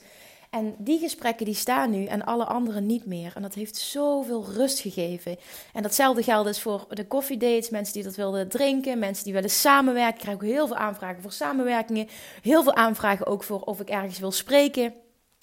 En 0.50 0.76
die 0.78 1.00
gesprekken 1.00 1.46
die 1.46 1.56
staan 1.56 1.90
nu 1.90 2.06
en 2.06 2.26
alle 2.26 2.44
anderen 2.44 2.86
niet 2.86 3.06
meer. 3.06 3.32
En 3.36 3.42
dat 3.42 3.54
heeft 3.54 3.76
zoveel 3.76 4.46
rust 4.54 4.80
gegeven. 4.80 5.38
En 5.74 5.84
datzelfde 5.84 6.24
geldt 6.24 6.48
dus 6.48 6.62
voor 6.62 6.86
de 6.90 7.08
koffiedates. 7.08 7.70
Mensen 7.70 7.94
die 7.94 8.04
dat 8.04 8.16
wilden 8.16 8.48
drinken. 8.48 9.00
Mensen 9.00 9.24
die 9.24 9.34
willen 9.34 9.50
samenwerken. 9.50 10.14
Ik 10.14 10.22
krijg 10.22 10.36
ook 10.36 10.44
heel 10.44 10.68
veel 10.68 10.76
aanvragen 10.76 11.22
voor 11.22 11.32
samenwerkingen. 11.32 12.08
Heel 12.42 12.64
veel 12.64 12.76
aanvragen 12.76 13.26
ook 13.26 13.44
voor 13.44 13.62
of 13.62 13.80
ik 13.80 13.90
ergens 13.90 14.20
wil 14.20 14.32
spreken. 14.32 14.94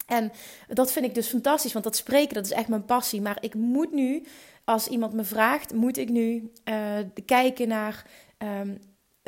En 0.06 0.32
dat 0.68 0.92
vind 0.92 1.04
ik 1.04 1.14
dus 1.14 1.28
fantastisch. 1.28 1.72
Want 1.72 1.84
dat 1.84 1.96
spreken, 1.96 2.34
dat 2.34 2.44
is 2.44 2.52
echt 2.52 2.68
mijn 2.68 2.84
passie. 2.84 3.20
Maar 3.20 3.38
ik 3.40 3.54
moet 3.54 3.92
nu, 3.92 4.26
als 4.64 4.88
iemand 4.88 5.12
me 5.12 5.24
vraagt, 5.24 5.74
moet 5.74 5.96
ik 5.96 6.08
nu 6.08 6.52
uh, 6.64 6.98
kijken 7.24 7.68
naar... 7.68 8.06
Um, 8.38 8.78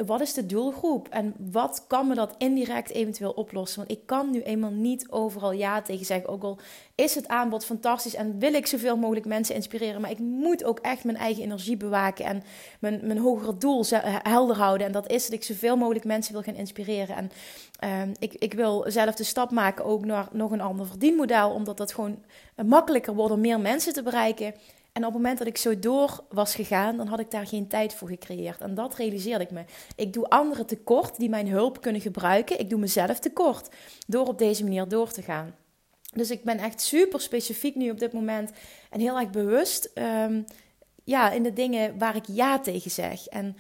wat 0.07 0.21
is 0.21 0.35
de 0.35 0.47
doelgroep 0.47 1.09
en 1.09 1.35
wat 1.51 1.85
kan 1.87 2.09
me 2.09 2.15
dat 2.15 2.35
indirect 2.39 2.91
eventueel 2.91 3.31
oplossen? 3.31 3.79
Want 3.79 3.91
ik 3.91 4.07
kan 4.07 4.31
nu 4.31 4.43
eenmaal 4.43 4.71
niet 4.71 5.11
overal 5.11 5.53
ja 5.53 5.83
tegen 5.83 6.07
zeggen. 6.07 6.29
Ook 6.29 6.43
al 6.43 6.59
is 6.95 7.15
het 7.15 7.29
aanbod 7.29 7.65
fantastisch 7.65 8.15
en 8.15 8.39
wil 8.39 8.55
ik 8.55 8.67
zoveel 8.67 8.97
mogelijk 8.97 9.27
mensen 9.27 9.55
inspireren, 9.55 10.01
maar 10.01 10.11
ik 10.11 10.19
moet 10.19 10.65
ook 10.65 10.79
echt 10.79 11.05
mijn 11.05 11.17
eigen 11.17 11.43
energie 11.43 11.77
bewaken 11.77 12.25
en 12.25 12.43
mijn, 12.79 13.01
mijn 13.03 13.19
hogere 13.19 13.57
doel 13.57 13.85
helder 14.23 14.57
houden. 14.57 14.87
En 14.87 14.93
dat 14.93 15.11
is 15.11 15.25
dat 15.25 15.33
ik 15.33 15.45
zoveel 15.45 15.77
mogelijk 15.77 16.05
mensen 16.05 16.33
wil 16.33 16.43
gaan 16.43 16.55
inspireren. 16.55 17.17
En 17.17 17.31
uh, 17.85 18.15
ik, 18.19 18.35
ik 18.35 18.55
wil 18.55 18.85
zelf 18.89 19.15
de 19.15 19.25
stap 19.25 19.51
maken 19.51 19.85
ook 19.85 20.05
naar 20.05 20.29
nog 20.33 20.51
een 20.51 20.61
ander 20.61 20.87
verdienmodel, 20.87 21.51
omdat 21.51 21.77
dat 21.77 21.93
gewoon 21.93 22.19
makkelijker 22.67 23.15
wordt 23.15 23.33
om 23.33 23.41
meer 23.41 23.61
mensen 23.61 23.93
te 23.93 24.03
bereiken. 24.03 24.55
En 24.93 25.05
op 25.05 25.13
het 25.13 25.23
moment 25.23 25.39
dat 25.39 25.47
ik 25.47 25.57
zo 25.57 25.79
door 25.79 26.25
was 26.29 26.55
gegaan, 26.55 26.97
dan 26.97 27.07
had 27.07 27.21
ik 27.21 27.31
daar 27.31 27.47
geen 27.47 27.69
tijd 27.69 27.95
voor 27.95 28.09
gecreëerd. 28.09 28.61
En 28.61 28.75
dat 28.75 28.95
realiseerde 28.95 29.45
ik 29.45 29.51
me. 29.51 29.65
Ik 29.97 30.13
doe 30.13 30.29
anderen 30.29 30.67
tekort 30.67 31.17
die 31.19 31.29
mijn 31.29 31.49
hulp 31.49 31.81
kunnen 31.81 32.01
gebruiken. 32.01 32.61
Ik 32.61 32.71
doe 32.71 32.79
mezelf 32.79 33.19
tekort 33.19 33.69
door 34.07 34.27
op 34.27 34.39
deze 34.39 34.63
manier 34.63 34.89
door 34.89 35.11
te 35.11 35.23
gaan. 35.23 35.55
Dus 36.13 36.31
ik 36.31 36.45
ben 36.45 36.59
echt 36.59 36.81
super 36.81 37.21
specifiek 37.21 37.75
nu 37.75 37.91
op 37.91 37.99
dit 37.99 38.13
moment 38.13 38.51
en 38.91 39.01
heel 39.01 39.19
erg 39.19 39.31
bewust 39.31 39.91
um, 39.95 40.45
ja, 41.05 41.31
in 41.31 41.43
de 41.43 41.53
dingen 41.53 41.99
waar 41.99 42.17
ik 42.17 42.25
ja 42.27 42.61
tegen 42.61 42.91
zeg. 42.91 43.27
En 43.27 43.57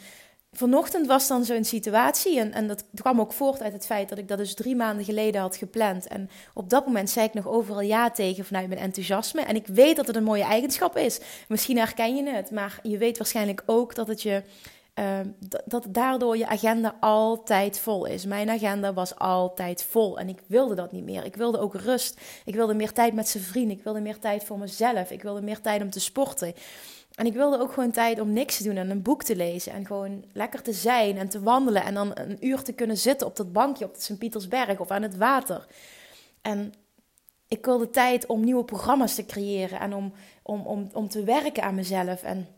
vanochtend 0.52 1.06
was 1.06 1.28
dan 1.28 1.44
zo'n 1.44 1.64
situatie. 1.64 2.40
En, 2.40 2.52
en 2.52 2.66
dat 2.66 2.84
kwam 2.94 3.20
ook 3.20 3.32
voort 3.32 3.62
uit 3.62 3.72
het 3.72 3.86
feit 3.86 4.08
dat 4.08 4.18
ik 4.18 4.28
dat 4.28 4.38
dus 4.38 4.54
drie 4.54 4.76
maanden 4.76 5.04
geleden 5.04 5.40
had 5.40 5.56
gepland. 5.56 6.06
En 6.06 6.30
op 6.54 6.70
dat 6.70 6.86
moment 6.86 7.10
zei 7.10 7.26
ik 7.26 7.34
nog 7.34 7.48
overal 7.48 7.80
ja 7.80 8.10
tegen 8.10 8.44
vanuit 8.44 8.68
mijn 8.68 8.80
enthousiasme. 8.80 9.40
En 9.40 9.56
ik 9.56 9.66
weet 9.66 9.96
dat 9.96 10.06
het 10.06 10.16
een 10.16 10.24
mooie 10.24 10.42
eigenschap 10.42 10.96
is. 10.96 11.20
Misschien 11.48 11.78
herken 11.78 12.16
je 12.16 12.28
het, 12.30 12.50
maar 12.50 12.78
je 12.82 12.98
weet 12.98 13.18
waarschijnlijk 13.18 13.62
ook 13.66 13.94
dat 13.94 14.08
het 14.08 14.22
je. 14.22 14.42
Uh, 14.98 15.18
dat 15.64 15.86
daardoor 15.88 16.36
je 16.36 16.46
agenda 16.46 16.96
altijd 17.00 17.78
vol 17.78 18.04
is. 18.06 18.24
Mijn 18.24 18.50
agenda 18.50 18.92
was 18.92 19.16
altijd 19.16 19.82
vol 19.82 20.18
en 20.18 20.28
ik 20.28 20.38
wilde 20.46 20.74
dat 20.74 20.92
niet 20.92 21.04
meer. 21.04 21.24
Ik 21.24 21.36
wilde 21.36 21.58
ook 21.58 21.74
rust. 21.74 22.20
Ik 22.44 22.54
wilde 22.54 22.74
meer 22.74 22.92
tijd 22.92 23.14
met 23.14 23.28
zijn 23.28 23.42
vrienden. 23.42 23.76
Ik 23.76 23.84
wilde 23.84 24.00
meer 24.00 24.18
tijd 24.18 24.44
voor 24.44 24.58
mezelf. 24.58 25.10
Ik 25.10 25.22
wilde 25.22 25.42
meer 25.42 25.60
tijd 25.60 25.82
om 25.82 25.90
te 25.90 26.00
sporten. 26.00 26.54
En 27.18 27.26
ik 27.26 27.32
wilde 27.32 27.58
ook 27.58 27.72
gewoon 27.72 27.90
tijd 27.90 28.20
om 28.20 28.32
niks 28.32 28.56
te 28.56 28.62
doen 28.62 28.76
en 28.76 28.90
een 28.90 29.02
boek 29.02 29.22
te 29.22 29.36
lezen. 29.36 29.72
En 29.72 29.86
gewoon 29.86 30.24
lekker 30.32 30.62
te 30.62 30.72
zijn 30.72 31.18
en 31.18 31.28
te 31.28 31.42
wandelen. 31.42 31.84
En 31.84 31.94
dan 31.94 32.10
een 32.14 32.46
uur 32.46 32.62
te 32.62 32.72
kunnen 32.72 32.96
zitten 32.96 33.26
op 33.26 33.36
dat 33.36 33.52
bankje 33.52 33.84
op 33.84 33.94
Sint-Pietersberg 33.98 34.80
of 34.80 34.90
aan 34.90 35.02
het 35.02 35.16
water. 35.16 35.66
En 36.42 36.72
ik 37.48 37.64
wilde 37.64 37.90
tijd 37.90 38.26
om 38.26 38.44
nieuwe 38.44 38.64
programma's 38.64 39.14
te 39.14 39.26
creëren 39.26 39.80
en 39.80 39.94
om, 39.94 40.12
om, 40.42 40.66
om, 40.66 40.88
om 40.92 41.08
te 41.08 41.24
werken 41.24 41.62
aan 41.62 41.74
mezelf. 41.74 42.22
En 42.22 42.48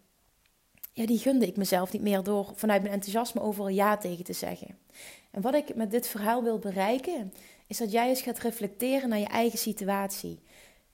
ja, 0.93 1.07
die 1.07 1.19
gunde 1.19 1.47
ik 1.47 1.57
mezelf 1.57 1.93
niet 1.93 2.03
meer 2.03 2.23
door 2.23 2.53
vanuit 2.55 2.83
mijn 2.83 2.95
enthousiasme 2.95 3.41
overal 3.41 3.69
ja 3.69 3.97
tegen 3.97 4.25
te 4.25 4.33
zeggen. 4.33 4.79
En 5.31 5.41
wat 5.41 5.55
ik 5.55 5.75
met 5.75 5.91
dit 5.91 6.07
verhaal 6.07 6.43
wil 6.43 6.59
bereiken, 6.59 7.33
is 7.67 7.79
dat 7.79 7.93
jij 7.93 8.09
eens 8.09 8.23
gaat 8.23 8.39
reflecteren 8.39 9.09
naar 9.09 9.19
je 9.19 9.27
eigen 9.29 9.59
situatie. 9.59 10.41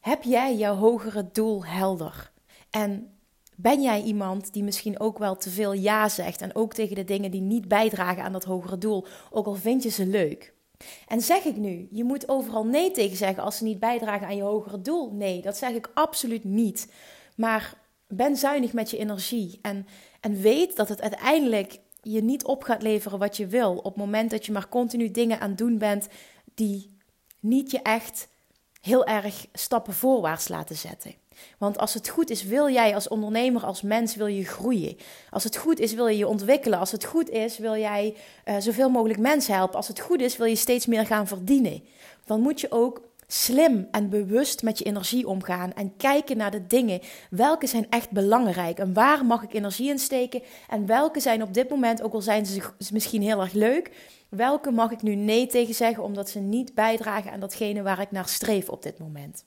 Heb 0.00 0.22
jij 0.22 0.56
jouw 0.56 0.74
hogere 0.74 1.28
doel 1.32 1.64
helder? 1.64 2.30
En 2.70 3.15
ben 3.56 3.82
jij 3.82 4.02
iemand 4.02 4.52
die 4.52 4.62
misschien 4.62 5.00
ook 5.00 5.18
wel 5.18 5.36
te 5.36 5.50
veel 5.50 5.72
ja 5.72 6.08
zegt 6.08 6.40
en 6.40 6.54
ook 6.54 6.74
tegen 6.74 6.94
de 6.94 7.04
dingen 7.04 7.30
die 7.30 7.40
niet 7.40 7.68
bijdragen 7.68 8.22
aan 8.22 8.32
dat 8.32 8.44
hogere 8.44 8.78
doel, 8.78 9.06
ook 9.30 9.46
al 9.46 9.54
vind 9.54 9.82
je 9.82 9.90
ze 9.90 10.06
leuk? 10.06 10.54
En 11.06 11.20
zeg 11.20 11.44
ik 11.44 11.56
nu, 11.56 11.88
je 11.90 12.04
moet 12.04 12.28
overal 12.28 12.66
nee 12.66 12.90
tegen 12.90 13.16
zeggen 13.16 13.42
als 13.42 13.56
ze 13.56 13.64
niet 13.64 13.78
bijdragen 13.78 14.26
aan 14.26 14.36
je 14.36 14.42
hogere 14.42 14.80
doel? 14.80 15.12
Nee, 15.12 15.42
dat 15.42 15.56
zeg 15.56 15.70
ik 15.70 15.90
absoluut 15.94 16.44
niet. 16.44 16.92
Maar 17.36 17.74
ben 18.08 18.36
zuinig 18.36 18.72
met 18.72 18.90
je 18.90 18.98
energie 18.98 19.58
en, 19.62 19.86
en 20.20 20.40
weet 20.40 20.76
dat 20.76 20.88
het 20.88 21.00
uiteindelijk 21.00 21.78
je 22.02 22.22
niet 22.22 22.44
op 22.44 22.62
gaat 22.62 22.82
leveren 22.82 23.18
wat 23.18 23.36
je 23.36 23.46
wil. 23.46 23.76
Op 23.76 23.84
het 23.84 23.96
moment 23.96 24.30
dat 24.30 24.46
je 24.46 24.52
maar 24.52 24.68
continu 24.68 25.10
dingen 25.10 25.40
aan 25.40 25.48
het 25.48 25.58
doen 25.58 25.78
bent 25.78 26.08
die 26.54 26.96
niet 27.40 27.70
je 27.70 27.82
echt 27.82 28.28
heel 28.80 29.06
erg 29.06 29.46
stappen 29.52 29.94
voorwaarts 29.94 30.48
laten 30.48 30.76
zetten. 30.76 31.14
Want 31.58 31.78
als 31.78 31.94
het 31.94 32.08
goed 32.08 32.30
is, 32.30 32.42
wil 32.44 32.70
jij 32.70 32.94
als 32.94 33.08
ondernemer, 33.08 33.64
als 33.64 33.82
mens, 33.82 34.14
wil 34.14 34.26
je 34.26 34.44
groeien. 34.44 34.96
Als 35.30 35.44
het 35.44 35.56
goed 35.56 35.78
is, 35.78 35.94
wil 35.94 36.06
je 36.06 36.16
je 36.16 36.28
ontwikkelen. 36.28 36.78
Als 36.78 36.92
het 36.92 37.04
goed 37.04 37.30
is, 37.30 37.58
wil 37.58 37.76
jij 37.76 38.14
uh, 38.44 38.56
zoveel 38.58 38.90
mogelijk 38.90 39.20
mensen 39.20 39.54
helpen. 39.54 39.76
Als 39.76 39.88
het 39.88 40.00
goed 40.00 40.20
is, 40.20 40.36
wil 40.36 40.46
je 40.46 40.56
steeds 40.56 40.86
meer 40.86 41.06
gaan 41.06 41.26
verdienen. 41.26 41.82
Dan 42.24 42.40
moet 42.40 42.60
je 42.60 42.70
ook 42.70 43.02
slim 43.26 43.88
en 43.90 44.08
bewust 44.08 44.62
met 44.62 44.78
je 44.78 44.84
energie 44.84 45.28
omgaan 45.28 45.72
en 45.74 45.96
kijken 45.96 46.36
naar 46.36 46.50
de 46.50 46.66
dingen. 46.66 47.00
Welke 47.30 47.66
zijn 47.66 47.86
echt 47.90 48.10
belangrijk 48.10 48.78
en 48.78 48.92
waar 48.92 49.24
mag 49.24 49.42
ik 49.42 49.54
energie 49.54 49.90
in 49.90 49.98
steken? 49.98 50.42
En 50.68 50.86
welke 50.86 51.20
zijn 51.20 51.42
op 51.42 51.54
dit 51.54 51.68
moment, 51.68 52.02
ook 52.02 52.12
al 52.12 52.20
zijn 52.20 52.46
ze 52.46 52.60
misschien 52.92 53.22
heel 53.22 53.40
erg 53.40 53.52
leuk, 53.52 53.90
welke 54.28 54.70
mag 54.70 54.90
ik 54.90 55.02
nu 55.02 55.14
nee 55.14 55.46
tegen 55.46 55.74
zeggen 55.74 56.02
omdat 56.02 56.28
ze 56.28 56.38
niet 56.38 56.74
bijdragen 56.74 57.32
aan 57.32 57.40
datgene 57.40 57.82
waar 57.82 58.00
ik 58.00 58.10
naar 58.10 58.28
streef 58.28 58.68
op 58.68 58.82
dit 58.82 58.98
moment? 58.98 59.44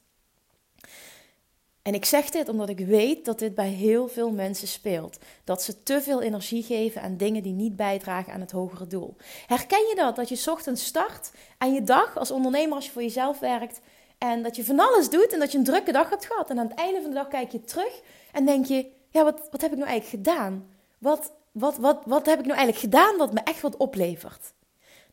En 1.82 1.94
ik 1.94 2.06
zeg 2.06 2.30
dit 2.30 2.50
omdat 2.50 2.70
ik 2.70 2.80
weet 2.80 3.26
dat 3.26 3.40
dit 3.40 3.56
bij 3.56 3.70
heel 3.70 4.08
veel 4.08 4.32
mensen 4.32 4.68
speelt. 4.68 5.18
Dat 5.44 5.64
ze 5.64 5.84
te 5.84 6.02
veel 6.02 6.22
energie 6.22 6.64
geven 6.64 7.02
aan 7.02 7.18
dingen 7.18 7.44
die 7.44 7.54
niet 7.54 7.76
bijdragen 7.76 8.34
aan 8.34 8.40
het 8.40 8.52
hogere 8.52 8.88
doel. 8.88 9.16
Herken 9.48 9.88
je 9.88 9.96
dat? 9.96 10.16
Dat 10.16 10.30
je 10.30 10.52
ochtends 10.52 10.86
start 10.86 11.32
aan 11.58 11.74
je 11.74 11.84
dag 11.84 12.18
als 12.18 12.32
ondernemer 12.32 12.76
als 12.76 12.86
je 12.86 12.92
voor 12.92 13.02
jezelf 13.02 13.40
werkt. 13.40 13.80
En 14.18 14.44
dat 14.44 14.56
je 14.56 14.66
van 14.66 14.80
alles 14.80 15.10
doet 15.10 15.34
en 15.34 15.40
dat 15.40 15.52
je 15.52 15.58
een 15.58 15.64
drukke 15.64 15.92
dag 15.92 16.10
hebt 16.10 16.26
gehad. 16.26 16.50
En 16.50 16.60
aan 16.60 16.68
het 16.68 16.78
einde 16.78 17.02
van 17.02 17.10
de 17.10 17.16
dag 17.16 17.28
kijk 17.28 17.52
je 17.52 17.62
terug 17.62 18.02
en 18.32 18.46
denk 18.46 18.66
je: 18.66 18.92
ja, 19.10 19.24
wat, 19.24 19.48
wat 19.52 19.62
heb 19.62 19.72
ik 19.72 19.78
nou 19.78 19.90
eigenlijk 19.90 20.28
gedaan? 20.28 20.68
Wat, 20.98 21.32
wat, 21.52 21.78
wat, 21.78 22.02
wat 22.06 22.26
heb 22.26 22.40
ik 22.40 22.46
nou 22.46 22.58
eigenlijk 22.58 22.94
gedaan 22.94 23.18
wat 23.18 23.34
me 23.34 23.40
echt 23.44 23.62
wat 23.62 23.78
oplevert? 23.78 24.54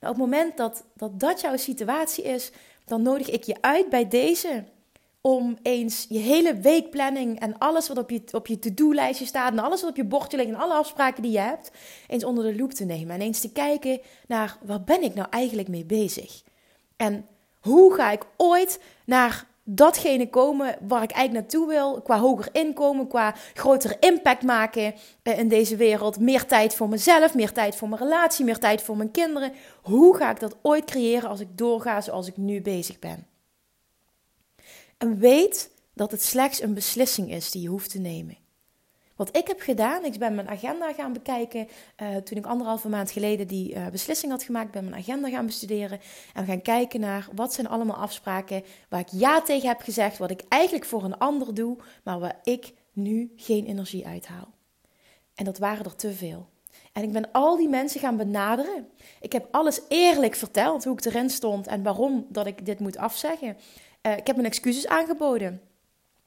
Nou, 0.00 0.14
op 0.14 0.20
het 0.20 0.30
moment 0.30 0.56
dat, 0.56 0.84
dat 0.94 1.20
dat 1.20 1.40
jouw 1.40 1.56
situatie 1.56 2.24
is, 2.24 2.50
dan 2.84 3.02
nodig 3.02 3.30
ik 3.30 3.44
je 3.44 3.56
uit 3.60 3.88
bij 3.88 4.08
deze 4.08 4.64
om 5.26 5.56
eens 5.62 6.06
je 6.08 6.18
hele 6.18 6.54
weekplanning 6.54 7.40
en 7.40 7.58
alles 7.58 7.88
wat 7.88 7.98
op 7.98 8.10
je, 8.10 8.22
op 8.32 8.46
je 8.46 8.58
to-do-lijstje 8.58 9.26
staat 9.26 9.52
en 9.52 9.58
alles 9.58 9.80
wat 9.80 9.90
op 9.90 9.96
je 9.96 10.04
bordje 10.04 10.36
ligt 10.36 10.48
en 10.48 10.54
alle 10.54 10.74
afspraken 10.74 11.22
die 11.22 11.32
je 11.32 11.38
hebt, 11.38 11.70
eens 12.06 12.24
onder 12.24 12.44
de 12.44 12.56
loep 12.56 12.72
te 12.72 12.84
nemen 12.84 13.14
en 13.14 13.20
eens 13.20 13.40
te 13.40 13.52
kijken 13.52 14.00
naar 14.26 14.58
waar 14.62 14.82
ben 14.82 15.02
ik 15.02 15.14
nou 15.14 15.28
eigenlijk 15.30 15.68
mee 15.68 15.84
bezig? 15.84 16.42
En 16.96 17.26
hoe 17.60 17.94
ga 17.94 18.10
ik 18.10 18.26
ooit 18.36 18.80
naar 19.04 19.46
datgene 19.64 20.30
komen 20.30 20.76
waar 20.88 21.02
ik 21.02 21.10
eigenlijk 21.10 21.32
naartoe 21.32 21.68
wil. 21.68 22.00
Qua 22.00 22.18
hoger 22.18 22.48
inkomen, 22.52 23.08
qua 23.08 23.34
grotere 23.54 23.96
impact 24.00 24.42
maken 24.42 24.94
eh, 25.22 25.38
in 25.38 25.48
deze 25.48 25.76
wereld. 25.76 26.20
Meer 26.20 26.46
tijd 26.46 26.74
voor 26.74 26.88
mezelf, 26.88 27.34
meer 27.34 27.52
tijd 27.52 27.76
voor 27.76 27.88
mijn 27.88 28.02
relatie, 28.02 28.44
meer 28.44 28.58
tijd 28.58 28.82
voor 28.82 28.96
mijn 28.96 29.10
kinderen. 29.10 29.52
Hoe 29.82 30.16
ga 30.16 30.30
ik 30.30 30.40
dat 30.40 30.56
ooit 30.62 30.84
creëren 30.84 31.28
als 31.28 31.40
ik 31.40 31.48
doorga 31.58 32.00
zoals 32.00 32.26
ik 32.26 32.36
nu 32.36 32.62
bezig 32.62 32.98
ben? 32.98 33.26
En 34.98 35.18
weet 35.18 35.70
dat 35.94 36.10
het 36.10 36.22
slechts 36.22 36.62
een 36.62 36.74
beslissing 36.74 37.32
is 37.32 37.50
die 37.50 37.62
je 37.62 37.68
hoeft 37.68 37.90
te 37.90 37.98
nemen. 37.98 38.36
Wat 39.16 39.36
ik 39.36 39.46
heb 39.46 39.60
gedaan, 39.60 40.04
ik 40.04 40.18
ben 40.18 40.34
mijn 40.34 40.48
agenda 40.48 40.92
gaan 40.92 41.12
bekijken. 41.12 41.68
Uh, 42.02 42.16
toen 42.16 42.38
ik 42.38 42.46
anderhalve 42.46 42.88
maand 42.88 43.10
geleden 43.10 43.46
die 43.46 43.74
uh, 43.74 43.88
beslissing 43.88 44.32
had 44.32 44.42
gemaakt, 44.42 44.70
ben 44.70 44.84
mijn 44.84 45.02
agenda 45.02 45.28
gaan 45.28 45.46
bestuderen. 45.46 46.00
En 46.34 46.44
we 46.44 46.50
gaan 46.50 46.62
kijken 46.62 47.00
naar 47.00 47.28
wat 47.34 47.54
zijn 47.54 47.68
allemaal 47.68 47.96
afspraken 47.96 48.62
waar 48.88 49.00
ik 49.00 49.08
ja 49.10 49.42
tegen 49.42 49.68
heb 49.68 49.80
gezegd. 49.80 50.18
Wat 50.18 50.30
ik 50.30 50.42
eigenlijk 50.48 50.84
voor 50.84 51.04
een 51.04 51.18
ander 51.18 51.54
doe, 51.54 51.76
maar 52.04 52.18
waar 52.18 52.40
ik 52.42 52.72
nu 52.92 53.32
geen 53.36 53.66
energie 53.66 54.06
uithaal. 54.06 54.54
En 55.34 55.44
dat 55.44 55.58
waren 55.58 55.84
er 55.84 55.96
te 55.96 56.12
veel. 56.12 56.48
En 56.92 57.02
ik 57.02 57.12
ben 57.12 57.32
al 57.32 57.56
die 57.56 57.68
mensen 57.68 58.00
gaan 58.00 58.16
benaderen. 58.16 58.88
Ik 59.20 59.32
heb 59.32 59.48
alles 59.50 59.80
eerlijk 59.88 60.34
verteld, 60.34 60.84
hoe 60.84 60.98
ik 60.98 61.04
erin 61.04 61.30
stond 61.30 61.66
en 61.66 61.82
waarom 61.82 62.26
dat 62.28 62.46
ik 62.46 62.66
dit 62.66 62.80
moet 62.80 62.96
afzeggen. 62.96 63.56
Uh, 64.06 64.16
ik 64.16 64.26
heb 64.26 64.36
mijn 64.36 64.48
excuses 64.48 64.86
aangeboden 64.86 65.60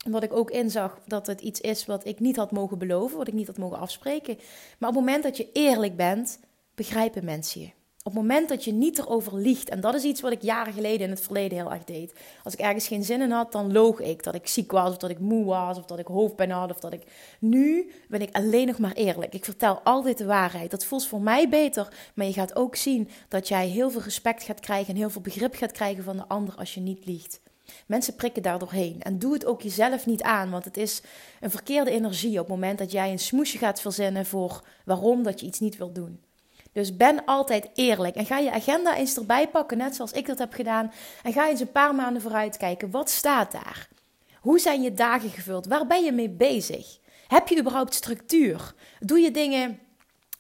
omdat 0.05 0.24
ik 0.24 0.33
ook 0.33 0.51
inzag 0.51 1.00
dat 1.05 1.27
het 1.27 1.41
iets 1.41 1.62
is 1.62 1.86
wat 1.86 2.05
ik 2.05 2.19
niet 2.19 2.36
had 2.36 2.51
mogen 2.51 2.77
beloven, 2.77 3.17
wat 3.17 3.27
ik 3.27 3.33
niet 3.33 3.48
had 3.48 3.57
mogen 3.57 3.79
afspreken. 3.79 4.36
Maar 4.77 4.89
op 4.89 4.95
het 4.95 5.05
moment 5.05 5.24
dat 5.24 5.38
je 5.38 5.50
eerlijk 5.53 5.95
bent, 5.95 6.39
begrijpen 6.75 7.25
mensen 7.25 7.62
je. 7.62 7.67
Op 8.03 8.15
het 8.15 8.21
moment 8.21 8.50
dat 8.50 8.63
je 8.63 8.71
niet 8.71 8.98
erover 8.98 9.36
liegt, 9.36 9.69
en 9.69 9.79
dat 9.79 9.93
is 9.93 10.03
iets 10.03 10.21
wat 10.21 10.31
ik 10.31 10.41
jaren 10.41 10.74
geleden 10.74 11.00
in 11.00 11.09
het 11.09 11.21
verleden 11.21 11.57
heel 11.57 11.71
erg 11.71 11.83
deed. 11.83 12.13
Als 12.43 12.53
ik 12.53 12.59
ergens 12.59 12.88
geen 12.88 13.03
zin 13.03 13.21
in 13.21 13.31
had, 13.31 13.51
dan 13.51 13.71
loog 13.71 14.00
ik 14.00 14.24
dat 14.24 14.36
ik 14.36 14.48
ziek 14.48 14.71
was, 14.71 14.89
of 14.89 14.98
dat 14.98 15.09
ik 15.09 15.19
moe 15.19 15.45
was, 15.45 15.77
of 15.77 15.86
dat 15.86 16.00
ik 16.00 16.07
hoofdpijn 16.07 16.51
had, 16.51 16.71
of 16.71 16.79
dat 16.79 16.93
ik. 16.93 17.03
Nu 17.39 17.91
ben 18.07 18.21
ik 18.21 18.36
alleen 18.36 18.67
nog 18.67 18.77
maar 18.77 18.93
eerlijk. 18.93 19.33
Ik 19.33 19.45
vertel 19.45 19.79
altijd 19.83 20.17
de 20.17 20.25
waarheid. 20.25 20.71
Dat 20.71 20.86
voelt 20.86 21.07
voor 21.07 21.21
mij 21.21 21.50
beter, 21.50 21.88
maar 22.13 22.25
je 22.25 22.33
gaat 22.33 22.55
ook 22.55 22.75
zien 22.75 23.09
dat 23.27 23.48
jij 23.48 23.67
heel 23.67 23.89
veel 23.89 24.01
respect 24.01 24.43
gaat 24.43 24.59
krijgen 24.59 24.93
en 24.93 25.00
heel 25.00 25.09
veel 25.09 25.21
begrip 25.21 25.55
gaat 25.55 25.71
krijgen 25.71 26.03
van 26.03 26.17
de 26.17 26.27
ander 26.27 26.55
als 26.55 26.74
je 26.74 26.79
niet 26.79 27.05
liegt. 27.05 27.39
Mensen 27.85 28.15
prikken 28.15 28.41
daar 28.41 28.59
doorheen. 28.59 29.01
En 29.01 29.19
doe 29.19 29.33
het 29.33 29.45
ook 29.45 29.61
jezelf 29.61 30.05
niet 30.05 30.21
aan, 30.21 30.49
want 30.49 30.65
het 30.65 30.77
is 30.77 31.01
een 31.39 31.51
verkeerde 31.51 31.91
energie 31.91 32.31
op 32.31 32.38
het 32.38 32.47
moment 32.47 32.77
dat 32.77 32.91
jij 32.91 33.11
een 33.11 33.19
smoesje 33.19 33.57
gaat 33.57 33.81
verzinnen 33.81 34.25
voor 34.25 34.63
waarom 34.85 35.23
dat 35.23 35.39
je 35.39 35.45
iets 35.45 35.59
niet 35.59 35.77
wilt 35.77 35.95
doen. 35.95 36.19
Dus 36.71 36.97
ben 36.97 37.25
altijd 37.25 37.69
eerlijk 37.73 38.15
en 38.15 38.25
ga 38.25 38.38
je 38.38 38.51
agenda 38.51 38.95
eens 38.95 39.17
erbij 39.17 39.47
pakken, 39.47 39.77
net 39.77 39.95
zoals 39.95 40.11
ik 40.11 40.25
dat 40.25 40.38
heb 40.38 40.53
gedaan. 40.53 40.91
En 41.23 41.33
ga 41.33 41.49
eens 41.49 41.59
een 41.59 41.71
paar 41.71 41.95
maanden 41.95 42.21
vooruit 42.21 42.57
kijken. 42.57 42.91
Wat 42.91 43.09
staat 43.09 43.51
daar? 43.51 43.89
Hoe 44.39 44.59
zijn 44.59 44.81
je 44.81 44.93
dagen 44.93 45.29
gevuld? 45.29 45.65
Waar 45.65 45.88
ben 45.88 46.03
je 46.03 46.11
mee 46.11 46.29
bezig? 46.29 46.99
Heb 47.27 47.47
je 47.47 47.59
überhaupt 47.59 47.93
structuur? 47.93 48.73
Doe 48.99 49.19
je 49.19 49.31
dingen 49.31 49.79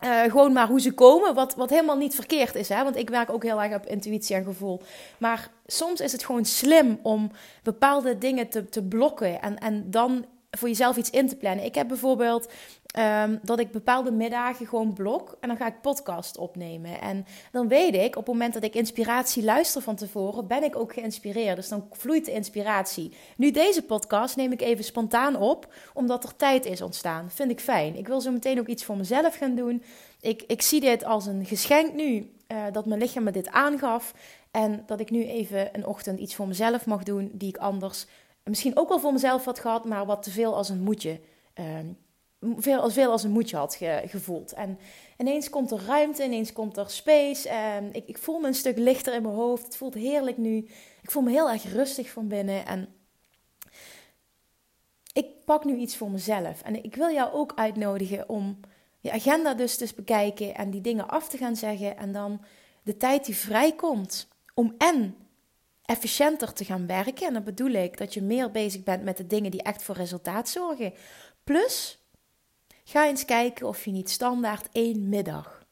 uh, 0.03 0.21
gewoon 0.21 0.53
maar 0.53 0.67
hoe 0.67 0.81
ze 0.81 0.93
komen, 0.93 1.33
wat, 1.33 1.55
wat 1.55 1.69
helemaal 1.69 1.97
niet 1.97 2.15
verkeerd 2.15 2.55
is. 2.55 2.69
Hè? 2.69 2.83
Want 2.83 2.95
ik 2.95 3.09
werk 3.09 3.29
ook 3.29 3.43
heel 3.43 3.61
erg 3.61 3.75
op 3.75 3.85
intuïtie 3.85 4.35
en 4.35 4.43
gevoel. 4.43 4.81
Maar 5.17 5.49
soms 5.65 5.99
is 5.99 6.11
het 6.11 6.25
gewoon 6.25 6.45
slim 6.45 6.99
om 7.01 7.31
bepaalde 7.63 8.17
dingen 8.17 8.49
te, 8.49 8.69
te 8.69 8.83
blokken 8.83 9.41
en, 9.41 9.57
en 9.57 9.91
dan 9.91 10.25
voor 10.51 10.67
jezelf 10.67 10.97
iets 10.97 11.09
in 11.09 11.27
te 11.27 11.35
plannen. 11.35 11.65
Ik 11.65 11.75
heb 11.75 11.87
bijvoorbeeld 11.87 12.49
Ehm, 12.89 13.37
dat 13.41 13.59
ik 13.59 13.71
bepaalde 13.71 14.11
middagen 14.11 14.67
gewoon 14.67 14.93
blok 14.93 15.37
en 15.39 15.47
dan 15.47 15.57
ga 15.57 15.67
ik 15.67 15.81
podcast 15.81 16.37
opnemen. 16.37 17.01
En 17.01 17.25
dan 17.51 17.67
weet 17.67 17.95
ik, 17.95 18.15
op 18.15 18.25
het 18.25 18.33
moment 18.33 18.53
dat 18.53 18.63
ik 18.63 18.75
inspiratie 18.75 19.43
luister 19.43 19.81
van 19.81 19.95
tevoren, 19.95 20.47
ben 20.47 20.63
ik 20.63 20.75
ook 20.75 20.93
geïnspireerd. 20.93 21.55
Dus 21.55 21.69
dan 21.69 21.87
vloeit 21.91 22.25
de 22.25 22.31
inspiratie. 22.31 23.13
Nu 23.37 23.51
deze 23.51 23.81
podcast 23.81 24.35
neem 24.35 24.51
ik 24.51 24.61
even 24.61 24.83
spontaan 24.83 25.35
op, 25.35 25.73
omdat 25.93 26.23
er 26.23 26.35
tijd 26.35 26.65
is 26.65 26.81
ontstaan. 26.81 27.31
Vind 27.31 27.51
ik 27.51 27.59
fijn. 27.59 27.95
Ik 27.95 28.07
wil 28.07 28.21
zo 28.21 28.31
meteen 28.31 28.59
ook 28.59 28.67
iets 28.67 28.85
voor 28.85 28.97
mezelf 28.97 29.35
gaan 29.35 29.55
doen. 29.55 29.83
Ik, 30.21 30.43
ik 30.47 30.61
zie 30.61 30.79
dit 30.79 31.03
als 31.03 31.25
een 31.25 31.45
geschenk 31.45 31.93
nu, 31.93 32.33
uh, 32.47 32.63
dat 32.71 32.85
mijn 32.85 32.99
lichaam 32.99 33.23
me 33.23 33.31
dit 33.31 33.49
aangaf. 33.49 34.13
En 34.51 34.83
dat 34.85 34.99
ik 34.99 35.09
nu 35.09 35.25
even 35.25 35.69
een 35.71 35.85
ochtend 35.85 36.19
iets 36.19 36.35
voor 36.35 36.47
mezelf 36.47 36.85
mag 36.85 37.03
doen, 37.03 37.31
die 37.33 37.49
ik 37.49 37.57
anders 37.57 38.05
misschien 38.43 38.77
ook 38.77 38.89
wel 38.89 38.99
voor 38.99 39.13
mezelf 39.13 39.45
had 39.45 39.59
gehad, 39.59 39.85
maar 39.85 40.05
wat 40.05 40.23
te 40.23 40.31
veel 40.31 40.55
als 40.55 40.69
een 40.69 40.81
moetje 40.81 41.19
uh, 41.55 41.79
veel, 42.39 42.79
als 42.81 42.93
veel 42.93 43.11
als 43.11 43.23
een 43.23 43.31
moedje 43.31 43.57
had 43.57 43.79
gevoeld. 44.05 44.53
En 44.53 44.79
ineens 45.17 45.49
komt 45.49 45.71
er 45.71 45.85
ruimte, 45.85 46.23
ineens 46.23 46.53
komt 46.53 46.77
er 46.77 46.89
space. 46.89 47.49
En 47.49 47.93
ik, 47.93 48.07
ik 48.07 48.17
voel 48.17 48.39
me 48.39 48.47
een 48.47 48.53
stuk 48.53 48.77
lichter 48.77 49.13
in 49.13 49.21
mijn 49.21 49.33
hoofd. 49.33 49.65
Het 49.65 49.77
voelt 49.77 49.93
heerlijk 49.93 50.37
nu. 50.37 50.57
Ik 51.01 51.11
voel 51.11 51.23
me 51.23 51.31
heel 51.31 51.49
erg 51.49 51.63
rustig 51.63 52.09
van 52.09 52.27
binnen. 52.27 52.65
En 52.65 52.93
ik 55.13 55.45
pak 55.45 55.65
nu 55.65 55.75
iets 55.75 55.97
voor 55.97 56.11
mezelf. 56.11 56.61
En 56.61 56.83
ik 56.83 56.95
wil 56.95 57.09
jou 57.09 57.33
ook 57.33 57.51
uitnodigen 57.55 58.29
om 58.29 58.59
je 58.99 59.11
agenda 59.11 59.53
dus 59.53 59.77
te 59.77 59.91
bekijken 59.95 60.55
en 60.55 60.69
die 60.69 60.81
dingen 60.81 61.07
af 61.07 61.29
te 61.29 61.37
gaan 61.37 61.55
zeggen. 61.55 61.97
En 61.97 62.11
dan 62.11 62.41
de 62.83 62.97
tijd 62.97 63.25
die 63.25 63.35
vrijkomt 63.35 64.27
om 64.53 64.75
en 64.77 65.15
efficiënter 65.89 66.53
te 66.53 66.65
gaan 66.65 66.87
werken. 66.87 67.27
En 67.27 67.33
dan 67.33 67.43
bedoel 67.43 67.71
ik 67.71 67.97
dat 67.97 68.13
je 68.13 68.21
meer 68.21 68.51
bezig 68.51 68.83
bent 68.83 69.03
met 69.03 69.17
de 69.17 69.27
dingen 69.27 69.51
die 69.51 69.63
echt 69.63 69.83
voor 69.83 69.95
resultaat 69.95 70.49
zorgen. 70.49 70.93
Plus 71.43 71.99
Ga 72.89 73.07
eens 73.07 73.25
kijken 73.25 73.67
of 73.67 73.85
je 73.85 73.91
niet 73.91 74.09
standaard 74.09 74.67
één 74.71 75.09
middag 75.09 75.65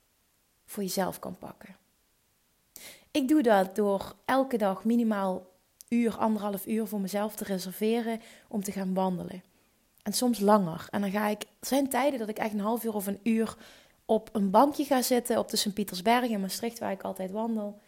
voor 0.66 0.84
jezelf 0.84 1.20
kan 1.20 1.38
pakken. 1.38 1.76
Ik 3.12 3.28
doe 3.28 3.42
dat 3.42 3.76
door 3.76 4.16
elke 4.26 4.58
dag 4.58 4.84
minimaal 4.84 5.46
uur, 5.90 6.18
anderhalf 6.18 6.66
uur 6.66 6.88
voor 6.88 7.00
mezelf 7.00 7.36
te 7.36 7.44
reserveren 7.44 8.22
om 8.48 8.64
te 8.64 8.72
gaan 8.72 8.94
wandelen. 8.94 9.44
En 10.04 10.14
soms 10.14 10.40
langer. 10.40 10.88
En 10.90 11.02
dan 11.02 11.12
ga 11.12 11.28
ik, 11.28 11.42
er 11.42 11.68
zijn 11.68 11.90
tijden 11.90 12.20
dat 12.20 12.30
ik 12.30 12.38
echt 12.38 12.54
een 12.54 12.60
half 12.60 12.84
uur 12.84 12.94
of 12.94 13.08
een 13.08 13.20
uur 13.24 13.58
op 14.06 14.30
een 14.32 14.50
bankje 14.50 14.84
ga 14.84 15.02
zitten 15.02 15.38
op 15.38 15.50
de 15.50 15.58
Sint-Pietersberg 15.58 16.30
in 16.30 16.42
Maastricht, 16.42 16.80
waar 16.80 16.92
ik 16.92 17.04
altijd 17.04 17.32
wandel 17.32 17.80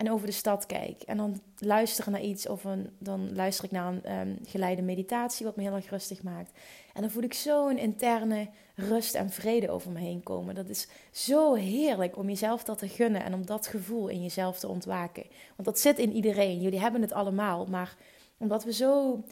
en 0.00 0.10
over 0.10 0.26
de 0.26 0.32
stad 0.32 0.66
kijk. 0.66 1.02
En 1.02 1.16
dan 1.16 1.40
luisteren 1.58 2.12
naar 2.12 2.20
iets 2.20 2.48
of 2.48 2.64
een, 2.64 2.90
dan 2.98 3.34
luister 3.34 3.64
ik 3.64 3.70
naar 3.70 3.92
een 3.92 4.28
um, 4.28 4.38
geleide 4.44 4.82
meditatie, 4.82 5.46
wat 5.46 5.56
me 5.56 5.62
heel 5.62 5.74
erg 5.74 5.90
rustig 5.90 6.22
maakt. 6.22 6.52
En 6.94 7.00
dan 7.00 7.10
voel 7.10 7.22
ik 7.22 7.34
zo'n 7.34 7.78
interne 7.78 8.48
rust 8.74 9.14
en 9.14 9.30
vrede 9.30 9.70
over 9.70 9.90
me 9.90 9.98
heen 9.98 10.22
komen. 10.22 10.54
Dat 10.54 10.68
is 10.68 10.88
zo 11.12 11.54
heerlijk 11.54 12.16
om 12.16 12.28
jezelf 12.28 12.64
dat 12.64 12.78
te 12.78 12.88
gunnen 12.88 13.24
en 13.24 13.34
om 13.34 13.46
dat 13.46 13.66
gevoel 13.66 14.08
in 14.08 14.22
jezelf 14.22 14.58
te 14.58 14.68
ontwaken. 14.68 15.26
Want 15.56 15.68
dat 15.68 15.78
zit 15.78 15.98
in 15.98 16.12
iedereen. 16.12 16.60
Jullie 16.60 16.80
hebben 16.80 17.02
het 17.02 17.12
allemaal. 17.12 17.66
Maar 17.66 17.96
omdat 18.38 18.64
we 18.64 18.72
zo 18.72 19.24